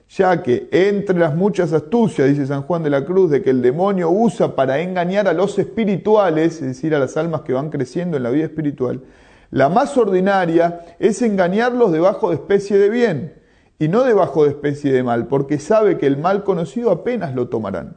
ya 0.08 0.42
que 0.42 0.68
entre 0.70 1.18
las 1.18 1.34
muchas 1.34 1.72
astucias, 1.72 2.28
dice 2.28 2.46
San 2.46 2.62
Juan 2.62 2.82
de 2.82 2.90
la 2.90 3.04
Cruz, 3.04 3.30
de 3.30 3.42
que 3.42 3.50
el 3.50 3.62
demonio 3.62 4.10
usa 4.10 4.54
para 4.54 4.80
engañar 4.80 5.26
a 5.26 5.32
los 5.32 5.58
espirituales, 5.58 6.54
es 6.54 6.68
decir, 6.68 6.94
a 6.94 6.98
las 6.98 7.16
almas 7.16 7.42
que 7.42 7.52
van 7.52 7.70
creciendo 7.70 8.16
en 8.16 8.22
la 8.22 8.30
vida 8.30 8.44
espiritual, 8.44 9.02
la 9.50 9.68
más 9.68 9.96
ordinaria 9.96 10.84
es 10.98 11.22
engañarlos 11.22 11.92
debajo 11.92 12.30
de 12.30 12.36
especie 12.36 12.78
de 12.78 12.90
bien 12.90 13.34
y 13.78 13.88
no 13.88 14.04
debajo 14.04 14.44
de 14.44 14.50
especie 14.50 14.92
de 14.92 15.02
mal, 15.02 15.26
porque 15.26 15.58
sabe 15.58 15.98
que 15.98 16.06
el 16.06 16.16
mal 16.16 16.44
conocido 16.44 16.90
apenas 16.90 17.34
lo 17.34 17.48
tomarán. 17.48 17.96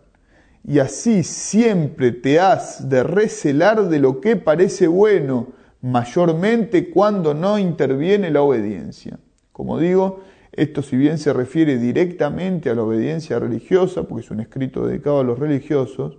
Y 0.67 0.79
así 0.79 1.23
siempre 1.23 2.11
te 2.11 2.39
has 2.39 2.89
de 2.89 3.03
recelar 3.03 3.87
de 3.87 3.99
lo 3.99 4.19
que 4.19 4.35
parece 4.35 4.87
bueno, 4.87 5.47
mayormente 5.81 6.89
cuando 6.89 7.33
no 7.33 7.57
interviene 7.57 8.29
la 8.29 8.41
obediencia. 8.41 9.19
Como 9.53 9.79
digo, 9.79 10.21
esto 10.51 10.81
si 10.81 10.97
bien 10.97 11.17
se 11.17 11.33
refiere 11.33 11.77
directamente 11.77 12.69
a 12.69 12.75
la 12.75 12.83
obediencia 12.83 13.39
religiosa, 13.39 14.03
porque 14.03 14.25
es 14.25 14.31
un 14.31 14.39
escrito 14.39 14.85
dedicado 14.85 15.19
a 15.19 15.23
los 15.23 15.37
religiosos, 15.37 16.17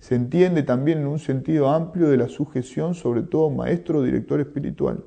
se 0.00 0.14
entiende 0.14 0.62
también 0.62 0.98
en 0.98 1.06
un 1.06 1.18
sentido 1.18 1.68
amplio 1.68 2.08
de 2.08 2.16
la 2.16 2.28
sujeción, 2.28 2.94
sobre 2.94 3.22
todo 3.22 3.50
maestro 3.50 3.98
o 3.98 4.02
director 4.02 4.40
espiritual. 4.40 5.04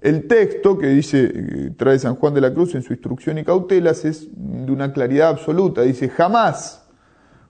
El 0.00 0.26
texto 0.26 0.76
que 0.78 0.88
dice, 0.88 1.72
trae 1.76 1.98
San 1.98 2.16
Juan 2.16 2.34
de 2.34 2.40
la 2.40 2.52
Cruz 2.52 2.74
en 2.74 2.82
su 2.82 2.92
instrucción 2.92 3.38
y 3.38 3.44
cautelas 3.44 4.04
es 4.04 4.28
de 4.34 4.72
una 4.72 4.92
claridad 4.92 5.28
absoluta. 5.28 5.82
Dice, 5.82 6.08
jamás, 6.08 6.88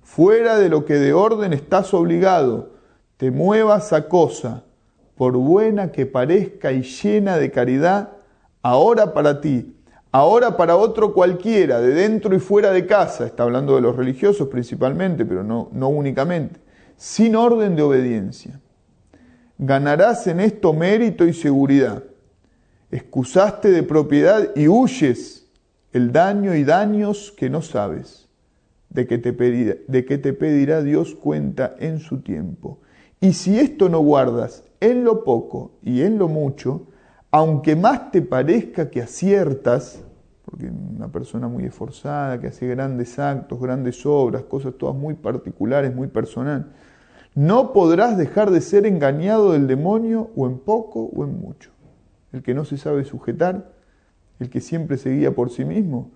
fuera 0.02 0.58
de 0.58 0.68
lo 0.68 0.84
que 0.84 0.94
de 0.94 1.14
orden 1.14 1.54
estás 1.54 1.94
obligado, 1.94 2.74
te 3.16 3.30
muevas 3.30 3.94
a 3.94 4.06
cosa, 4.06 4.64
por 5.16 5.32
buena 5.36 5.92
que 5.92 6.04
parezca 6.04 6.72
y 6.72 6.82
llena 6.82 7.38
de 7.38 7.50
caridad, 7.50 8.18
ahora 8.62 9.12
para 9.12 9.40
ti, 9.40 9.76
ahora 10.10 10.56
para 10.56 10.76
otro 10.76 11.12
cualquiera, 11.12 11.80
de 11.80 11.94
dentro 11.94 12.34
y 12.34 12.38
fuera 12.38 12.70
de 12.70 12.86
casa, 12.86 13.26
está 13.26 13.42
hablando 13.42 13.74
de 13.74 13.82
los 13.82 13.96
religiosos 13.96 14.48
principalmente, 14.48 15.24
pero 15.24 15.42
no, 15.42 15.88
únicamente, 15.88 16.60
sin 16.96 17.36
orden 17.36 17.76
de 17.76 17.82
obediencia. 17.82 18.60
Ganarás 19.58 20.26
en 20.26 20.40
esto 20.40 20.72
mérito 20.72 21.24
y 21.26 21.32
seguridad 21.32 22.02
excusaste 22.92 23.70
de 23.70 23.82
propiedad 23.82 24.50
y 24.54 24.68
huyes 24.68 25.48
el 25.92 26.12
daño 26.12 26.54
y 26.54 26.62
daños 26.62 27.32
que 27.36 27.50
no 27.50 27.62
sabes, 27.62 28.28
de 28.90 29.06
que, 29.06 29.18
te 29.18 29.32
pedirá, 29.32 29.76
de 29.88 30.04
que 30.04 30.18
te 30.18 30.34
pedirá 30.34 30.82
Dios 30.82 31.14
cuenta 31.14 31.74
en 31.80 31.98
su 31.98 32.20
tiempo. 32.20 32.80
Y 33.20 33.32
si 33.32 33.58
esto 33.58 33.88
no 33.88 34.00
guardas 34.00 34.64
en 34.80 35.04
lo 35.04 35.24
poco 35.24 35.72
y 35.82 36.02
en 36.02 36.18
lo 36.18 36.28
mucho, 36.28 36.86
aunque 37.32 37.74
más 37.74 38.12
te 38.12 38.22
parezca 38.22 38.90
que 38.90 39.02
aciertas, 39.02 40.04
porque 40.44 40.66
una 40.68 41.10
persona 41.10 41.48
muy 41.48 41.64
esforzada, 41.64 42.40
que 42.40 42.46
hace 42.46 42.68
grandes 42.68 43.18
actos, 43.18 43.60
grandes 43.60 44.06
obras, 44.06 44.44
cosas 44.44 44.74
todas 44.78 44.94
muy 44.94 45.14
particulares, 45.14 45.92
muy 45.94 46.06
personales, 46.06 46.66
no 47.34 47.72
podrás 47.72 48.16
dejar 48.16 48.50
de 48.50 48.60
ser 48.60 48.86
engañado 48.86 49.52
del 49.52 49.66
demonio 49.66 50.30
o 50.36 50.46
en 50.46 50.58
poco 50.58 51.04
o 51.04 51.24
en 51.24 51.40
mucho 51.40 51.72
el 52.32 52.42
que 52.42 52.54
no 52.54 52.64
se 52.64 52.78
sabe 52.78 53.04
sujetar, 53.04 53.72
el 54.40 54.50
que 54.50 54.60
siempre 54.60 54.96
se 54.96 55.10
guía 55.10 55.34
por 55.34 55.50
sí 55.50 55.64
mismo, 55.64 56.10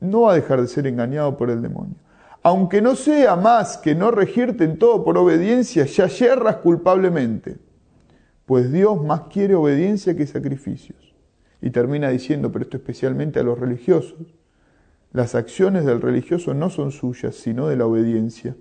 no 0.00 0.22
va 0.22 0.32
a 0.32 0.34
dejar 0.34 0.60
de 0.60 0.68
ser 0.68 0.86
engañado 0.86 1.36
por 1.36 1.50
el 1.50 1.62
demonio. 1.62 1.96
Aunque 2.42 2.82
no 2.82 2.96
sea 2.96 3.36
más 3.36 3.78
que 3.78 3.94
no 3.94 4.10
regirte 4.10 4.64
en 4.64 4.78
todo 4.78 5.04
por 5.04 5.16
obediencia, 5.16 5.86
ya 5.86 6.06
yerras 6.06 6.56
culpablemente, 6.56 7.58
pues 8.46 8.70
Dios 8.72 9.02
más 9.02 9.22
quiere 9.30 9.54
obediencia 9.54 10.16
que 10.16 10.26
sacrificios. 10.26 11.14
Y 11.60 11.70
termina 11.70 12.10
diciendo, 12.10 12.52
pero 12.52 12.64
esto 12.64 12.76
especialmente 12.76 13.40
a 13.40 13.42
los 13.42 13.58
religiosos, 13.58 14.34
las 15.12 15.34
acciones 15.34 15.84
del 15.84 16.02
religioso 16.02 16.54
no 16.54 16.70
son 16.70 16.90
suyas, 16.90 17.36
sino 17.36 17.68
de 17.68 17.76
la 17.76 17.86
obediencia. 17.86 18.56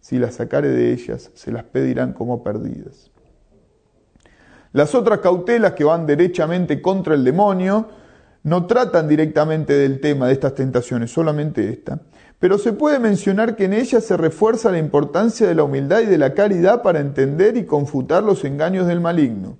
Si 0.00 0.18
las 0.18 0.34
sacare 0.34 0.68
de 0.68 0.92
ellas, 0.92 1.30
se 1.34 1.50
las 1.50 1.64
pedirán 1.64 2.12
como 2.12 2.44
perdidas. 2.44 3.10
Las 4.72 4.94
otras 4.94 5.20
cautelas 5.20 5.72
que 5.72 5.84
van 5.84 6.04
derechamente 6.06 6.82
contra 6.82 7.14
el 7.14 7.24
demonio 7.24 7.88
no 8.42 8.66
tratan 8.66 9.08
directamente 9.08 9.72
del 9.72 10.00
tema 10.00 10.26
de 10.26 10.34
estas 10.34 10.54
tentaciones, 10.54 11.10
solamente 11.10 11.68
esta. 11.70 12.02
Pero 12.44 12.58
se 12.58 12.74
puede 12.74 12.98
mencionar 12.98 13.56
que 13.56 13.64
en 13.64 13.72
ellas 13.72 14.04
se 14.04 14.18
refuerza 14.18 14.70
la 14.70 14.76
importancia 14.76 15.46
de 15.46 15.54
la 15.54 15.64
humildad 15.64 16.02
y 16.02 16.04
de 16.04 16.18
la 16.18 16.34
caridad 16.34 16.82
para 16.82 17.00
entender 17.00 17.56
y 17.56 17.64
confutar 17.64 18.22
los 18.22 18.44
engaños 18.44 18.86
del 18.86 19.00
maligno. 19.00 19.56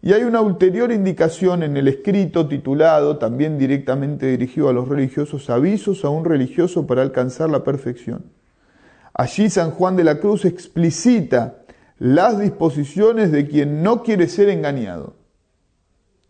Y 0.00 0.14
hay 0.14 0.22
una 0.22 0.40
ulterior 0.40 0.92
indicación 0.92 1.62
en 1.62 1.76
el 1.76 1.88
escrito 1.88 2.48
titulado, 2.48 3.18
también 3.18 3.58
directamente 3.58 4.28
dirigido 4.28 4.70
a 4.70 4.72
los 4.72 4.88
religiosos, 4.88 5.50
Avisos 5.50 6.06
a 6.06 6.08
un 6.08 6.24
religioso 6.24 6.86
para 6.86 7.02
alcanzar 7.02 7.50
la 7.50 7.62
perfección. 7.64 8.32
Allí 9.12 9.50
San 9.50 9.70
Juan 9.72 9.96
de 9.96 10.04
la 10.04 10.18
Cruz 10.18 10.46
explicita 10.46 11.64
las 11.98 12.38
disposiciones 12.38 13.30
de 13.30 13.46
quien 13.46 13.82
no 13.82 14.02
quiere 14.02 14.26
ser 14.28 14.48
engañado, 14.48 15.16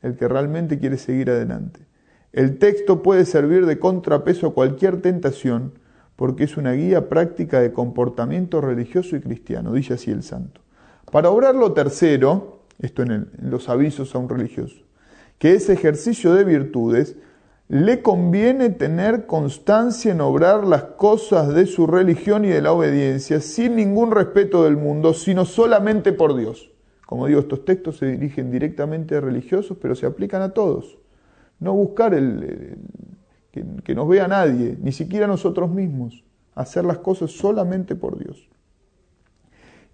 el 0.02 0.16
que 0.16 0.26
realmente 0.26 0.80
quiere 0.80 0.98
seguir 0.98 1.30
adelante. 1.30 1.86
El 2.36 2.58
texto 2.58 3.02
puede 3.02 3.24
servir 3.24 3.64
de 3.64 3.78
contrapeso 3.78 4.48
a 4.48 4.52
cualquier 4.52 5.00
tentación 5.00 5.72
porque 6.16 6.44
es 6.44 6.58
una 6.58 6.72
guía 6.72 7.08
práctica 7.08 7.62
de 7.62 7.72
comportamiento 7.72 8.60
religioso 8.60 9.16
y 9.16 9.20
cristiano, 9.20 9.72
dice 9.72 9.94
así 9.94 10.10
el 10.10 10.22
santo. 10.22 10.60
Para 11.10 11.30
obrar 11.30 11.54
lo 11.54 11.72
tercero, 11.72 12.60
esto 12.78 13.00
en, 13.02 13.10
en 13.10 13.30
los 13.50 13.70
avisos 13.70 14.14
a 14.14 14.18
un 14.18 14.28
religioso, 14.28 14.76
que 15.38 15.54
es 15.54 15.70
ejercicio 15.70 16.34
de 16.34 16.44
virtudes, 16.44 17.16
le 17.68 18.02
conviene 18.02 18.68
tener 18.68 19.24
constancia 19.24 20.12
en 20.12 20.20
obrar 20.20 20.66
las 20.66 20.82
cosas 20.82 21.54
de 21.54 21.64
su 21.64 21.86
religión 21.86 22.44
y 22.44 22.48
de 22.48 22.60
la 22.60 22.72
obediencia 22.72 23.40
sin 23.40 23.76
ningún 23.76 24.10
respeto 24.10 24.64
del 24.64 24.76
mundo, 24.76 25.14
sino 25.14 25.46
solamente 25.46 26.12
por 26.12 26.36
Dios. 26.36 26.70
Como 27.06 27.28
digo, 27.28 27.40
estos 27.40 27.64
textos 27.64 27.96
se 27.96 28.08
dirigen 28.08 28.50
directamente 28.50 29.16
a 29.16 29.22
religiosos, 29.22 29.78
pero 29.80 29.94
se 29.94 30.04
aplican 30.04 30.42
a 30.42 30.52
todos. 30.52 30.98
No 31.58 31.74
buscar 31.74 32.14
el, 32.14 32.78
que, 33.50 33.64
que 33.84 33.94
nos 33.94 34.08
vea 34.08 34.28
nadie, 34.28 34.76
ni 34.80 34.92
siquiera 34.92 35.26
nosotros 35.26 35.70
mismos. 35.70 36.24
Hacer 36.54 36.84
las 36.84 36.98
cosas 36.98 37.32
solamente 37.32 37.94
por 37.94 38.18
Dios. 38.18 38.48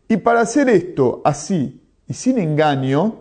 Y 0.08 0.18
para 0.18 0.40
hacer 0.40 0.68
esto 0.68 1.22
así 1.24 1.82
y 2.06 2.14
sin 2.14 2.38
engaño, 2.38 3.16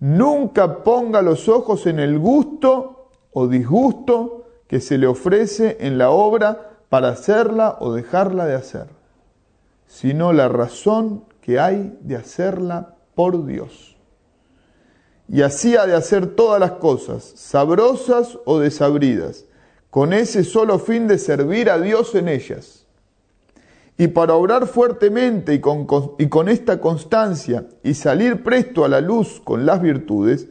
nunca 0.00 0.82
ponga 0.82 1.22
los 1.22 1.48
ojos 1.48 1.86
en 1.86 2.00
el 2.00 2.18
gusto 2.18 3.10
o 3.32 3.46
disgusto 3.46 4.46
que 4.66 4.80
se 4.80 4.98
le 4.98 5.06
ofrece 5.06 5.76
en 5.80 5.98
la 5.98 6.10
obra 6.10 6.78
para 6.88 7.08
hacerla 7.08 7.76
o 7.80 7.92
dejarla 7.92 8.46
de 8.46 8.54
hacer, 8.54 8.88
sino 9.86 10.32
la 10.32 10.48
razón 10.48 11.24
que 11.40 11.60
hay 11.60 11.98
de 12.00 12.16
hacerla 12.16 12.96
por 13.14 13.46
Dios. 13.46 13.95
Y 15.28 15.42
así 15.42 15.76
ha 15.76 15.86
de 15.86 15.94
hacer 15.94 16.26
todas 16.26 16.60
las 16.60 16.72
cosas, 16.72 17.32
sabrosas 17.34 18.38
o 18.44 18.58
desabridas, 18.58 19.44
con 19.90 20.12
ese 20.12 20.44
solo 20.44 20.78
fin 20.78 21.08
de 21.08 21.18
servir 21.18 21.68
a 21.70 21.80
Dios 21.80 22.14
en 22.14 22.28
ellas. 22.28 22.86
Y 23.98 24.08
para 24.08 24.34
obrar 24.34 24.66
fuertemente 24.66 25.54
y 25.54 25.60
con, 25.60 25.86
y 26.18 26.28
con 26.28 26.48
esta 26.48 26.80
constancia 26.80 27.66
y 27.82 27.94
salir 27.94 28.42
presto 28.42 28.84
a 28.84 28.88
la 28.88 29.00
luz 29.00 29.40
con 29.42 29.66
las 29.66 29.80
virtudes, 29.80 30.48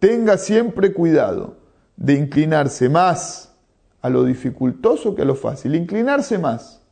tenga 0.00 0.36
siempre 0.36 0.92
cuidado 0.92 1.56
de 1.96 2.14
inclinarse 2.14 2.88
más 2.88 3.54
a 4.02 4.10
lo 4.10 4.24
dificultoso 4.24 5.14
que 5.14 5.22
a 5.22 5.26
lo 5.26 5.34
fácil, 5.34 5.76
inclinarse 5.76 6.38
más. 6.38 6.82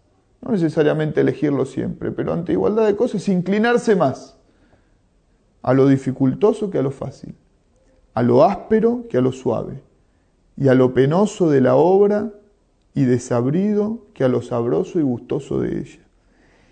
No 0.41 0.53
necesariamente 0.53 1.21
elegirlo 1.23 1.67
siempre, 1.67 2.13
pero 2.13 2.33
ante 2.33 2.53
igualdad 2.53 2.87
de 2.87 2.95
cosas, 2.95 3.27
inclinarse 3.29 3.97
más 3.97 4.38
a 5.63 5.75
lo 5.75 5.87
dificultoso 5.87 6.71
que 6.71 6.79
a 6.79 6.83
lo 6.83 6.91
fácil, 6.91 7.35
a 8.15 8.23
lo 8.23 8.45
áspero 8.45 9.05
que 9.09 9.19
a 9.19 9.21
lo 9.21 9.33
suave, 9.33 9.83
y 10.57 10.69
a 10.69 10.75
lo 10.75 10.93
penoso 10.93 11.51
de 11.51 11.61
la 11.61 11.77
obra 11.77 12.33
y 12.95 13.05
desabrido 13.05 14.07
que 14.13 14.25
a 14.25 14.29
lo 14.29 14.43
sabroso 14.43 14.99
y 14.99 15.03
gustoso 15.03 15.61
de 15.61 15.81
ella. 15.81 16.01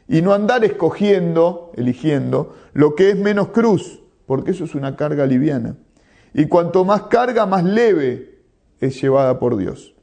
Y 0.09 0.22
no 0.22 0.32
andar 0.32 0.64
escogiendo, 0.64 1.72
eligiendo, 1.76 2.55
lo 2.72 2.95
que 2.95 3.11
es 3.11 3.16
menos 3.16 3.49
cruz, 3.49 4.01
porque 4.26 4.51
eso 4.51 4.64
es 4.64 4.74
una 4.74 4.97
carga 4.97 5.26
liviana. 5.26 5.76
Y 6.34 6.47
cuanto 6.47 6.84
más 6.84 7.03
carga, 7.03 7.47
más 7.47 7.64
leve 7.64 8.41
es 8.80 9.01
llevada 9.01 9.39
por 9.39 9.57
Dios. 9.57 9.95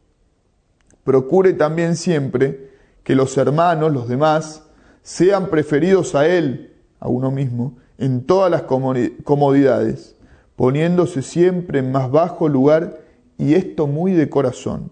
Procure 1.04 1.54
también 1.54 1.96
siempre 1.96 2.72
que 3.04 3.16
los 3.16 3.38
hermanos, 3.38 3.92
los 3.92 4.08
demás, 4.08 4.64
sean 5.02 5.50
preferidos 5.50 6.16
a 6.16 6.28
Él, 6.28 6.74
a 7.00 7.10
uno 7.10 7.32
mismo, 7.32 7.78
en 7.98 8.26
todas 8.26 8.52
las 8.52 8.64
comodidades, 8.64 10.16
poniéndose 10.56 11.22
siempre 11.22 11.80
en 11.80 11.92
más 11.92 12.12
bajo 12.12 12.48
lugar 12.50 13.00
y 13.38 13.54
esto 13.56 13.88
muy 13.88 14.14
de 14.14 14.30
corazón, 14.30 14.92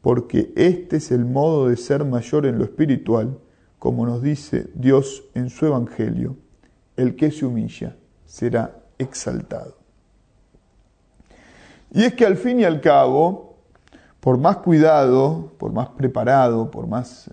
porque 0.00 0.52
este 0.56 0.96
es 0.96 1.10
el 1.10 1.24
modo 1.24 1.68
de 1.68 1.76
ser 1.76 2.04
mayor 2.04 2.46
en 2.46 2.58
lo 2.58 2.64
espiritual, 2.64 3.38
como 3.78 4.06
nos 4.06 4.22
dice 4.22 4.68
Dios 4.74 5.24
en 5.34 5.50
su 5.50 5.66
Evangelio, 5.66 6.36
el 6.96 7.16
que 7.16 7.30
se 7.30 7.46
humilla 7.46 7.96
será 8.26 8.76
exaltado. 8.98 9.76
Y 11.92 12.04
es 12.04 12.14
que 12.14 12.24
al 12.24 12.36
fin 12.36 12.60
y 12.60 12.64
al 12.64 12.80
cabo, 12.80 13.56
por 14.20 14.38
más 14.38 14.58
cuidado, 14.58 15.52
por 15.58 15.72
más 15.72 15.88
preparado, 15.88 16.70
por 16.70 16.86
más, 16.86 17.28
eh, 17.28 17.30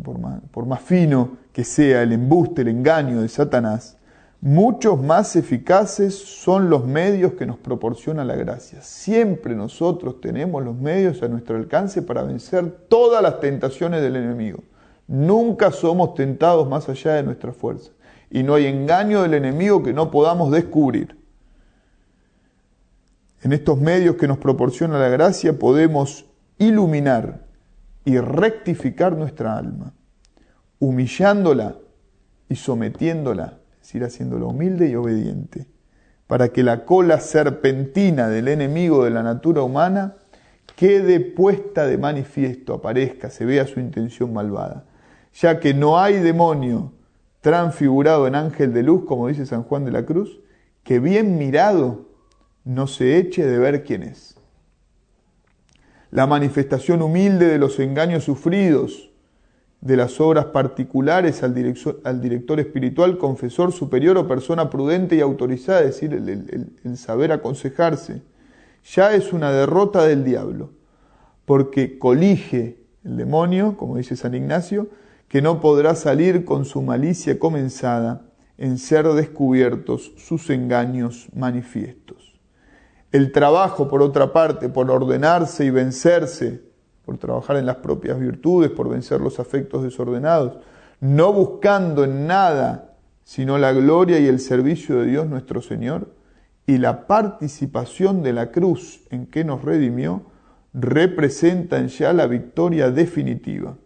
por 0.00 0.66
más, 0.66 0.80
fino 0.80 1.36
que 1.52 1.64
sea 1.64 2.02
el 2.02 2.12
embuste, 2.12 2.62
el 2.62 2.68
engaño 2.68 3.20
de 3.20 3.28
Satanás, 3.28 3.98
muchos 4.40 5.00
más 5.02 5.36
eficaces 5.36 6.14
son 6.14 6.70
los 6.70 6.86
medios 6.86 7.34
que 7.34 7.46
nos 7.46 7.58
proporciona 7.58 8.24
la 8.24 8.36
gracia. 8.36 8.80
Siempre 8.82 9.54
nosotros 9.54 10.20
tenemos 10.20 10.64
los 10.64 10.76
medios 10.76 11.22
a 11.22 11.28
nuestro 11.28 11.56
alcance 11.56 12.02
para 12.02 12.22
vencer 12.22 12.70
todas 12.88 13.22
las 13.22 13.40
tentaciones 13.40 14.00
del 14.00 14.16
enemigo. 14.16 14.60
Nunca 15.06 15.70
somos 15.70 16.14
tentados 16.14 16.68
más 16.68 16.88
allá 16.88 17.14
de 17.14 17.22
nuestra 17.22 17.52
fuerza. 17.52 17.90
Y 18.30 18.42
no 18.42 18.54
hay 18.54 18.66
engaño 18.66 19.22
del 19.22 19.34
enemigo 19.34 19.82
que 19.82 19.92
no 19.92 20.10
podamos 20.10 20.50
descubrir. 20.50 21.16
En 23.42 23.52
estos 23.52 23.78
medios 23.78 24.16
que 24.16 24.28
nos 24.28 24.38
proporciona 24.38 24.98
la 24.98 25.08
gracia 25.08 25.58
podemos 25.58 26.24
iluminar 26.58 27.41
y 28.04 28.18
rectificar 28.18 29.16
nuestra 29.16 29.56
alma, 29.56 29.92
humillándola 30.78 31.76
y 32.48 32.56
sometiéndola 32.56 33.58
es 33.82 33.88
decir, 33.88 34.04
haciéndolo 34.04 34.46
humilde 34.48 34.88
y 34.88 34.94
obediente, 34.94 35.66
para 36.28 36.50
que 36.50 36.62
la 36.62 36.84
cola 36.84 37.18
serpentina 37.18 38.28
del 38.28 38.46
enemigo 38.46 39.04
de 39.04 39.10
la 39.10 39.24
natura 39.24 39.62
humana 39.62 40.14
quede 40.76 41.18
puesta 41.18 41.84
de 41.84 41.98
manifiesto, 41.98 42.74
aparezca, 42.74 43.28
se 43.28 43.44
vea 43.44 43.66
su 43.66 43.80
intención 43.80 44.32
malvada, 44.32 44.84
ya 45.34 45.58
que 45.58 45.74
no 45.74 45.98
hay 45.98 46.20
demonio 46.20 46.92
transfigurado 47.40 48.28
en 48.28 48.36
ángel 48.36 48.72
de 48.72 48.84
luz, 48.84 49.04
como 49.04 49.26
dice 49.26 49.46
San 49.46 49.64
Juan 49.64 49.84
de 49.84 49.90
la 49.90 50.06
Cruz, 50.06 50.38
que 50.84 51.00
bien 51.00 51.38
mirado 51.38 52.06
no 52.64 52.86
se 52.86 53.18
eche 53.18 53.44
de 53.44 53.58
ver 53.58 53.82
quién 53.82 54.04
es. 54.04 54.31
La 56.12 56.26
manifestación 56.26 57.00
humilde 57.00 57.46
de 57.46 57.56
los 57.56 57.80
engaños 57.80 58.24
sufridos, 58.24 59.10
de 59.80 59.96
las 59.96 60.20
obras 60.20 60.44
particulares 60.44 61.42
al 61.42 61.54
director, 61.54 62.02
al 62.04 62.20
director, 62.20 62.60
espiritual, 62.60 63.16
confesor 63.16 63.72
superior 63.72 64.18
o 64.18 64.28
persona 64.28 64.68
prudente 64.68 65.16
y 65.16 65.22
autorizada, 65.22 65.80
es 65.80 65.86
decir, 65.86 66.12
el, 66.12 66.96
saber 66.98 67.32
aconsejarse, 67.32 68.20
ya 68.84 69.14
es 69.14 69.32
una 69.32 69.52
derrota 69.52 70.06
del 70.06 70.22
diablo, 70.22 70.72
porque 71.46 71.98
colige 71.98 72.84
el 73.04 73.16
demonio, 73.16 73.78
como 73.78 73.96
dice 73.96 74.14
San 74.14 74.34
Ignacio, 74.34 74.88
que 75.28 75.40
no 75.40 75.62
podrá 75.62 75.94
salir 75.94 76.44
con 76.44 76.66
su 76.66 76.82
malicia 76.82 77.38
comenzada 77.38 78.26
en 78.58 78.76
ser 78.76 79.08
descubiertos 79.08 80.12
sus 80.18 80.50
engaños 80.50 81.30
manifiestos. 81.34 82.31
El 83.12 83.30
trabajo, 83.30 83.88
por 83.88 84.02
otra 84.02 84.32
parte, 84.32 84.68
por 84.68 84.90
ordenarse 84.90 85.64
y 85.64 85.70
vencerse, 85.70 86.62
por 87.04 87.18
trabajar 87.18 87.56
en 87.56 87.66
las 87.66 87.76
propias 87.76 88.18
virtudes, 88.18 88.70
por 88.70 88.88
vencer 88.88 89.20
los 89.20 89.38
afectos 89.38 89.82
desordenados, 89.82 90.58
no 91.00 91.32
buscando 91.32 92.04
en 92.04 92.26
nada 92.26 92.88
sino 93.24 93.58
la 93.58 93.72
gloria 93.72 94.18
y 94.18 94.26
el 94.26 94.40
servicio 94.40 95.00
de 95.00 95.06
Dios 95.06 95.28
nuestro 95.28 95.62
Señor 95.62 96.14
y 96.66 96.78
la 96.78 97.06
participación 97.06 98.22
de 98.22 98.32
la 98.32 98.50
cruz 98.50 99.02
en 99.10 99.26
que 99.26 99.44
nos 99.44 99.62
redimió, 99.62 100.26
representan 100.72 101.88
ya 101.88 102.12
la 102.12 102.26
victoria 102.26 102.90
definitiva. 102.90 103.76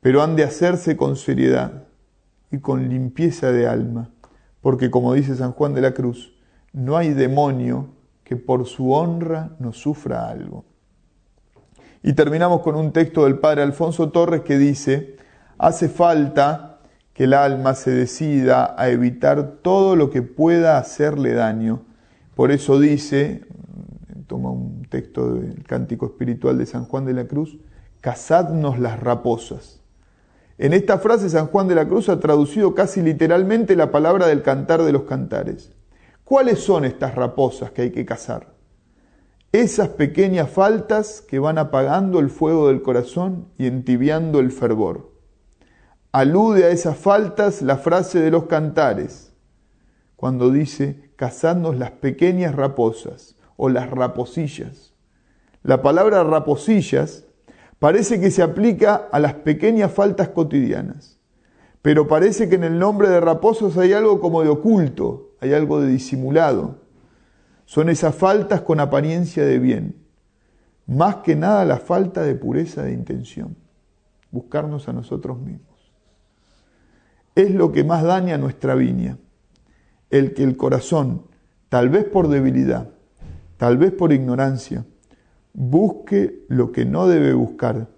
Pero 0.00 0.22
han 0.22 0.36
de 0.36 0.44
hacerse 0.44 0.96
con 0.96 1.16
seriedad 1.16 1.84
y 2.50 2.58
con 2.58 2.88
limpieza 2.88 3.52
de 3.52 3.66
alma, 3.66 4.10
porque 4.60 4.90
como 4.90 5.14
dice 5.14 5.36
San 5.36 5.52
Juan 5.52 5.74
de 5.74 5.80
la 5.80 5.92
Cruz, 5.92 6.31
no 6.72 6.96
hay 6.96 7.10
demonio 7.10 7.88
que 8.24 8.36
por 8.36 8.66
su 8.66 8.92
honra 8.92 9.50
no 9.58 9.72
sufra 9.72 10.28
algo. 10.28 10.64
Y 12.02 12.14
terminamos 12.14 12.62
con 12.62 12.74
un 12.74 12.92
texto 12.92 13.24
del 13.24 13.38
padre 13.38 13.62
Alfonso 13.62 14.10
Torres 14.10 14.42
que 14.42 14.58
dice, 14.58 15.16
hace 15.58 15.88
falta 15.88 16.80
que 17.12 17.24
el 17.24 17.34
alma 17.34 17.74
se 17.74 17.90
decida 17.90 18.74
a 18.76 18.88
evitar 18.88 19.58
todo 19.62 19.96
lo 19.96 20.10
que 20.10 20.22
pueda 20.22 20.78
hacerle 20.78 21.34
daño. 21.34 21.82
Por 22.34 22.50
eso 22.50 22.80
dice, 22.80 23.44
toma 24.26 24.50
un 24.50 24.86
texto 24.88 25.34
del 25.34 25.62
cántico 25.64 26.06
espiritual 26.06 26.58
de 26.58 26.66
San 26.66 26.86
Juan 26.86 27.04
de 27.04 27.12
la 27.12 27.26
Cruz, 27.26 27.58
cazadnos 28.00 28.78
las 28.78 28.98
raposas. 28.98 29.80
En 30.58 30.72
esta 30.72 30.98
frase 30.98 31.28
San 31.28 31.48
Juan 31.48 31.68
de 31.68 31.74
la 31.74 31.86
Cruz 31.86 32.08
ha 32.08 32.18
traducido 32.18 32.74
casi 32.74 33.02
literalmente 33.02 33.76
la 33.76 33.90
palabra 33.90 34.26
del 34.26 34.42
cantar 34.42 34.82
de 34.82 34.92
los 34.92 35.02
cantares. 35.02 35.72
¿Cuáles 36.32 36.60
son 36.60 36.86
estas 36.86 37.14
raposas 37.14 37.72
que 37.72 37.82
hay 37.82 37.90
que 37.90 38.06
cazar? 38.06 38.54
esas 39.52 39.90
pequeñas 39.90 40.48
faltas 40.48 41.20
que 41.20 41.38
van 41.38 41.58
apagando 41.58 42.20
el 42.20 42.30
fuego 42.30 42.68
del 42.68 42.80
corazón 42.80 43.48
y 43.58 43.66
entibiando 43.66 44.40
el 44.40 44.50
fervor. 44.50 45.12
Alude 46.10 46.64
a 46.64 46.70
esas 46.70 46.96
faltas 46.96 47.60
la 47.60 47.76
frase 47.76 48.18
de 48.18 48.30
los 48.30 48.44
cantares, 48.46 49.34
cuando 50.16 50.50
dice, 50.50 51.10
cazadnos 51.16 51.76
las 51.76 51.90
pequeñas 51.90 52.54
raposas 52.54 53.36
o 53.58 53.68
las 53.68 53.90
raposillas. 53.90 54.94
La 55.62 55.82
palabra 55.82 56.24
raposillas 56.24 57.26
parece 57.78 58.22
que 58.22 58.30
se 58.30 58.42
aplica 58.42 59.06
a 59.12 59.20
las 59.20 59.34
pequeñas 59.34 59.92
faltas 59.92 60.30
cotidianas, 60.30 61.20
pero 61.82 62.08
parece 62.08 62.48
que 62.48 62.54
en 62.54 62.64
el 62.64 62.78
nombre 62.78 63.10
de 63.10 63.20
raposas 63.20 63.76
hay 63.76 63.92
algo 63.92 64.18
como 64.18 64.42
de 64.42 64.48
oculto, 64.48 65.31
hay 65.42 65.54
algo 65.54 65.80
de 65.80 65.88
disimulado. 65.88 66.82
Son 67.64 67.88
esas 67.88 68.14
faltas 68.14 68.60
con 68.60 68.78
apariencia 68.78 69.44
de 69.44 69.58
bien, 69.58 69.96
más 70.86 71.16
que 71.16 71.34
nada 71.34 71.64
la 71.64 71.78
falta 71.78 72.22
de 72.22 72.36
pureza 72.36 72.84
de 72.84 72.92
intención, 72.92 73.56
buscarnos 74.30 74.88
a 74.88 74.92
nosotros 74.92 75.40
mismos. 75.40 75.92
Es 77.34 77.50
lo 77.50 77.72
que 77.72 77.82
más 77.82 78.04
daña 78.04 78.38
nuestra 78.38 78.76
viña, 78.76 79.18
el 80.10 80.32
que 80.32 80.44
el 80.44 80.56
corazón, 80.56 81.26
tal 81.68 81.88
vez 81.88 82.04
por 82.04 82.28
debilidad, 82.28 82.90
tal 83.56 83.78
vez 83.78 83.90
por 83.90 84.12
ignorancia, 84.12 84.86
busque 85.54 86.44
lo 86.48 86.70
que 86.70 86.84
no 86.84 87.08
debe 87.08 87.32
buscar, 87.32 87.88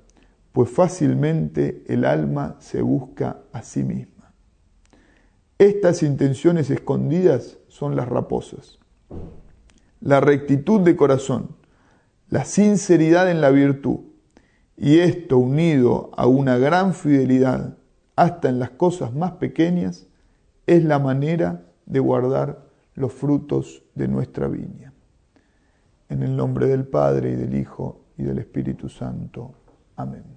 pues 0.53 0.71
fácilmente 0.71 1.85
el 1.89 2.07
alma 2.07 2.57
se 2.61 2.81
busca 2.81 3.41
a 3.53 3.61
sí 3.61 3.85
misma. 3.85 4.14
Estas 5.59 6.03
intenciones 6.03 6.71
escondidas 6.71 7.59
son 7.69 7.97
las 7.97 8.09
raposas 8.09 8.79
la 10.05 10.21
rectitud 10.21 10.83
de 10.83 10.97
corazón, 10.97 11.57
la 12.29 12.45
sinceridad 12.45 13.31
en 13.31 13.41
la 13.41 13.49
virtud, 13.49 14.01
y 14.77 14.99
esto 14.99 15.39
unido 15.39 16.11
a 16.17 16.27
una 16.27 16.59
gran 16.59 16.93
fidelidad 16.93 17.79
hasta 18.15 18.51
en 18.51 18.59
las 18.59 18.71
cosas 18.71 19.15
más 19.15 19.33
pequeñas, 19.33 20.07
es 20.67 20.85
la 20.85 20.99
manera 20.99 21.63
de 21.87 22.01
guardar 22.01 22.67
los 22.95 23.15
frutos 23.15 23.83
de 23.95 24.09
nuestra 24.09 24.47
viña. 24.47 24.93
En 26.11 26.23
el 26.23 26.37
nombre 26.37 26.67
del 26.67 26.87
Padre 26.87 27.31
y 27.31 27.37
del 27.37 27.55
Hijo 27.57 28.03
y 28.19 28.25
del 28.25 28.39
Espíritu 28.39 28.91
Santo. 28.91 29.53
Amén. 29.97 30.34